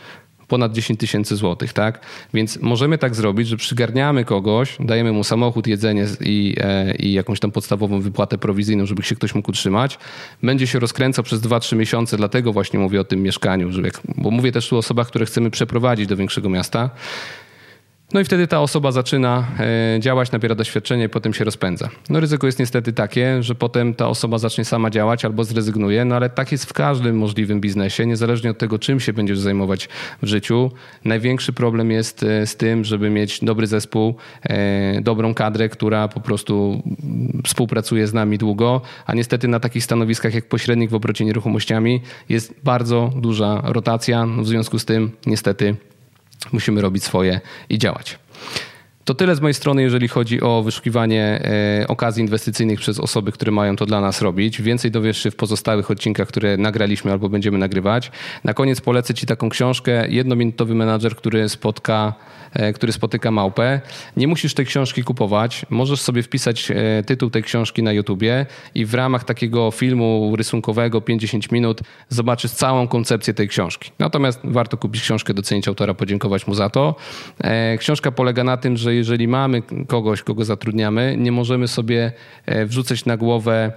ponad 0.49 0.73
10 0.73 1.01
tysięcy 1.01 1.37
złotych, 1.37 1.73
tak? 1.73 2.01
Więc 2.35 2.59
możemy 2.63 2.99
tak 2.99 3.15
zrobić, 3.15 3.49
że 3.49 3.57
przygarniamy 3.57 4.25
kogoś, 4.25 4.77
dajemy 4.81 5.13
mu 5.13 5.25
samochód, 5.25 5.67
jedzenie 5.67 6.07
i, 6.21 6.55
e, 6.61 6.97
i 6.97 7.13
jakąś 7.13 7.41
tam 7.41 7.51
podstawową 7.51 8.01
wypłatę 8.01 8.39
prowizyjną, 8.39 8.87
żeby 8.87 9.03
się 9.03 9.15
ktoś 9.15 9.35
mógł 9.35 9.51
utrzymać. 9.51 9.99
Będzie 10.43 10.67
się 10.67 10.79
rozkręcał 10.79 11.25
przez 11.25 11.41
2-3 11.41 11.77
miesiące, 11.77 12.17
dlatego 12.17 12.53
właśnie 12.53 12.79
mówię 12.79 13.01
o 13.01 13.05
tym 13.05 13.23
mieszkaniu, 13.23 13.83
jak, 13.85 14.01
bo 14.17 14.31
mówię 14.31 14.53
też 14.53 14.69
tu 14.69 14.77
o 14.77 14.79
osobach, 14.79 15.07
które 15.09 15.27
chcemy 15.27 15.51
przeprowadzić 15.51 16.07
do 16.07 16.17
większego 16.17 16.49
miasta. 16.49 16.91
No 18.13 18.21
i 18.21 18.25
wtedy 18.25 18.47
ta 18.47 18.61
osoba 18.61 18.93
zaczyna 18.93 19.47
e, 19.97 20.01
działać, 20.01 20.33
nabiera 20.33 20.55
doświadczenie, 20.55 21.09
potem 21.09 21.35
się 21.35 21.45
rozpędza. 21.45 21.89
No 22.11 22.21
ryzyko 22.21 22.47
jest 22.47 22.59
niestety 22.59 22.93
takie, 22.93 23.43
że 23.43 23.55
potem 23.55 23.95
ta 23.95 24.09
osoba 24.09 24.39
zacznie 24.39 24.65
sama 24.65 24.91
działać 24.91 25.25
albo 25.25 25.45
zrezygnuje, 25.45 26.05
no 26.05 26.17
ale 26.17 26.31
tak 26.31 26.53
jest 26.53 26.65
w 26.65 26.73
każdym 26.73 27.19
możliwym 27.19 27.61
biznesie, 27.61 28.07
niezależnie 28.07 28.51
od 28.51 28.59
tego, 28.59 28.79
czym 28.79 29.01
się 29.01 29.13
będziesz 29.13 29.39
zajmować 29.39 29.89
w 30.23 30.27
życiu. 30.27 30.71
Największy 31.05 31.53
problem 31.53 31.91
jest 31.91 32.23
e, 32.23 32.47
z 32.47 32.57
tym, 32.57 32.85
żeby 32.85 33.11
mieć 33.11 33.45
dobry 33.45 33.67
zespół, 33.67 34.15
e, 34.43 35.01
dobrą 35.01 35.35
kadrę, 35.35 35.69
która 35.69 36.09
po 36.09 36.21
prostu 36.21 36.83
współpracuje 37.47 38.07
z 38.07 38.15
nami 38.15 38.39
długo, 38.39 38.81
a 39.07 39.15
niestety 39.15 39.49
na 39.49 39.61
takich 39.61 39.85
stanowiskach 39.85 40.35
jak 40.35 40.49
pośrednik 40.49 40.91
w 40.91 40.95
obrocie 40.95 41.25
nieruchomościami 41.25 42.01
jest 42.29 42.55
bardzo 42.65 43.13
duża 43.17 43.63
rotacja, 43.65 44.27
w 44.27 44.47
związku 44.47 44.79
z 44.79 44.85
tym 44.85 45.11
niestety 45.27 45.77
musimy 46.53 46.81
robić 46.81 47.05
swoje 47.05 47.41
i 47.69 47.79
działać. 47.79 48.19
To 49.09 49.15
tyle 49.15 49.37
z 49.37 49.41
mojej 49.41 49.55
strony, 49.55 49.83
jeżeli 49.83 50.09
chodzi 50.09 50.41
o 50.41 50.63
wyszukiwanie 50.63 51.41
e, 51.83 51.89
okazji 51.89 52.23
inwestycyjnych 52.23 52.79
przez 52.79 53.01
osoby, 53.01 53.33
które 53.33 53.53
mają 53.53 53.77
to 53.77 53.87
dla 53.87 54.01
nas 54.01 54.23
robić. 54.23 54.63
Więcej 54.63 54.91
dowiesz 54.91 55.23
się 55.23 55.31
w 55.31 55.37
pozostałych 55.37 55.91
odcinkach, 55.91 56.29
które 56.29 56.57
nagraliśmy 56.57 57.13
albo 57.13 57.29
będziemy 57.29 57.59
nagrywać. 57.59 58.11
Na 58.45 58.55
koniec 58.55 58.81
polecę 58.81 59.15
Ci 59.15 59.27
taką 59.27 59.49
książkę. 59.49 60.09
Jednominutowy 60.09 60.75
menadżer, 60.75 61.17
który 61.17 61.49
spotka 61.49 62.15
E, 62.53 62.73
który 62.73 62.93
spotyka 62.93 63.31
małpę. 63.31 63.81
Nie 64.17 64.29
musisz 64.29 64.55
tej 64.55 64.67
książki 64.67 65.05
kupować. 65.05 65.67
Możesz 65.71 66.01
sobie 66.01 66.23
wpisać 66.23 66.71
e, 66.71 67.03
tytuł 67.03 67.31
tej 67.31 67.43
książki 67.43 67.83
na 67.83 67.93
YouTubie 67.93 68.47
i 68.75 68.85
w 68.85 68.95
ramach 68.95 69.25
takiego 69.25 69.71
filmu 69.71 70.35
rysunkowego 70.37 71.01
50 71.01 71.53
minut 71.53 71.81
zobaczysz 72.09 72.51
całą 72.51 72.89
koncepcję 72.89 73.35
tej 73.35 73.49
książki. 73.49 73.91
Natomiast 73.99 74.41
warto 74.45 74.77
kupić 74.77 75.03
książkę, 75.03 75.35
docenić 75.35 75.69
autora, 75.69 75.95
podziękować 75.95 76.47
mu 76.47 76.55
za 76.55 76.71
to. 76.71 76.95
Książka 77.79 78.13
polega 78.13 78.45
na 78.45 78.57
tym, 78.57 78.77
że 78.77 78.95
jeżeli 78.99 79.29
mamy 79.29 79.63
kogoś, 79.87 80.23
kogo 80.23 80.45
zatrudniamy, 80.45 81.17
nie 81.19 81.33
możemy 81.33 81.69
sobie 81.69 82.13
wrzucać 82.67 83.05
na 83.05 83.17
głowę 83.17 83.73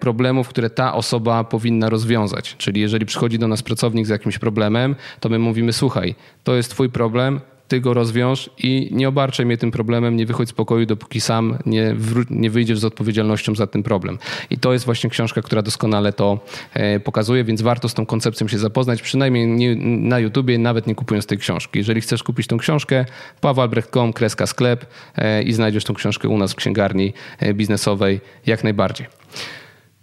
problemów, 0.00 0.48
które 0.48 0.70
ta 0.70 0.94
osoba 0.94 1.44
powinna 1.44 1.88
rozwiązać. 1.88 2.56
Czyli 2.58 2.80
jeżeli 2.80 3.06
przychodzi 3.06 3.38
do 3.38 3.48
nas 3.48 3.62
pracownik 3.62 4.06
z 4.06 4.08
jakimś 4.08 4.38
problemem, 4.38 4.96
to 5.20 5.28
my 5.28 5.38
mówimy: 5.38 5.72
Słuchaj, 5.72 6.14
to 6.44 6.54
jest 6.54 6.70
Twój 6.70 6.90
problem, 6.90 7.40
ty 7.74 7.80
go 7.80 7.94
rozwiąż 7.94 8.50
i 8.58 8.88
nie 8.92 9.08
obarczaj 9.08 9.46
mnie 9.46 9.56
tym 9.56 9.70
problemem, 9.70 10.16
nie 10.16 10.26
wychodź 10.26 10.48
z 10.48 10.52
pokoju, 10.52 10.86
dopóki 10.86 11.20
sam 11.20 11.58
nie, 11.66 11.96
nie 12.30 12.50
wyjdziesz 12.50 12.78
z 12.78 12.84
odpowiedzialnością 12.84 13.54
za 13.54 13.66
ten 13.66 13.82
problem. 13.82 14.18
I 14.50 14.58
to 14.58 14.72
jest 14.72 14.84
właśnie 14.84 15.10
książka, 15.10 15.42
która 15.42 15.62
doskonale 15.62 16.12
to 16.12 16.40
e, 16.74 17.00
pokazuje, 17.00 17.44
więc 17.44 17.62
warto 17.62 17.88
z 17.88 17.94
tą 17.94 18.06
koncepcją 18.06 18.48
się 18.48 18.58
zapoznać, 18.58 19.02
przynajmniej 19.02 19.46
nie, 19.46 19.76
na 20.08 20.18
YouTubie, 20.18 20.58
nawet 20.58 20.86
nie 20.86 20.94
kupując 20.94 21.26
tej 21.26 21.38
książki. 21.38 21.78
Jeżeli 21.78 22.00
chcesz 22.00 22.22
kupić 22.22 22.46
tą 22.46 22.58
książkę, 22.58 23.04
pawalbrecht.com, 23.40 24.12
kreska 24.12 24.46
sklep 24.46 24.86
e, 25.16 25.42
i 25.42 25.52
znajdziesz 25.52 25.84
tą 25.84 25.94
książkę 25.94 26.28
u 26.28 26.38
nas 26.38 26.52
w 26.52 26.56
księgarni 26.56 27.12
e, 27.38 27.54
biznesowej 27.54 28.20
jak 28.46 28.64
najbardziej. 28.64 29.06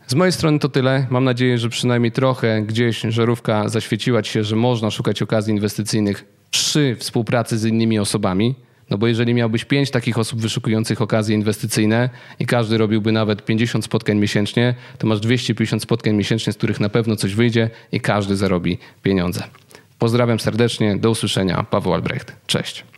Z 0.08 0.14
mojej 0.16 0.32
strony 0.32 0.60
to 0.60 0.70
tyle. 0.70 1.08
Mam 1.10 1.24
nadzieję, 1.24 1.58
że 1.58 1.70
przynajmniej 1.70 2.12
trochę 2.12 2.62
gdzieś 2.62 3.02
żarówka 3.02 3.70
zaświeciła 3.70 4.22
ci 4.22 4.32
się, 4.32 4.44
że 4.44 4.56
można 4.56 4.92
szukać 4.92 5.22
okazji 5.22 5.54
inwestycyjnych 5.54 6.41
przy 6.52 6.96
współpracy 7.00 7.58
z 7.58 7.66
innymi 7.66 8.00
osobami. 8.00 8.56
No 8.90 8.98
bo 8.98 9.08
jeżeli 9.08 9.34
miałbyś 9.34 9.66
pięć 9.66 9.92
takich 9.92 10.18
osób 10.18 10.42
wyszukujących 10.42 11.02
okazje 11.02 11.36
inwestycyjne 11.36 12.10
i 12.40 12.46
każdy 12.46 12.78
robiłby 12.78 13.12
nawet 13.12 13.46
50 13.46 13.86
spotkań 13.86 14.18
miesięcznie, 14.18 14.76
to 14.98 15.08
masz 15.08 15.20
250 15.20 15.84
spotkań 15.84 16.14
miesięcznie, 16.14 16.54
z 16.54 16.58
których 16.58 16.80
na 16.80 16.90
pewno 16.90 17.16
coś 17.16 17.36
wyjdzie 17.36 17.70
i 17.92 18.00
każdy 18.00 18.36
zarobi 18.36 18.78
pieniądze. 19.04 19.44
Pozdrawiam 20.00 20.40
serdecznie, 20.40 20.98
do 20.98 21.12
usłyszenia. 21.12 21.64
Paweł 21.64 21.94
Albrecht. 21.94 22.36
Cześć. 22.48 22.91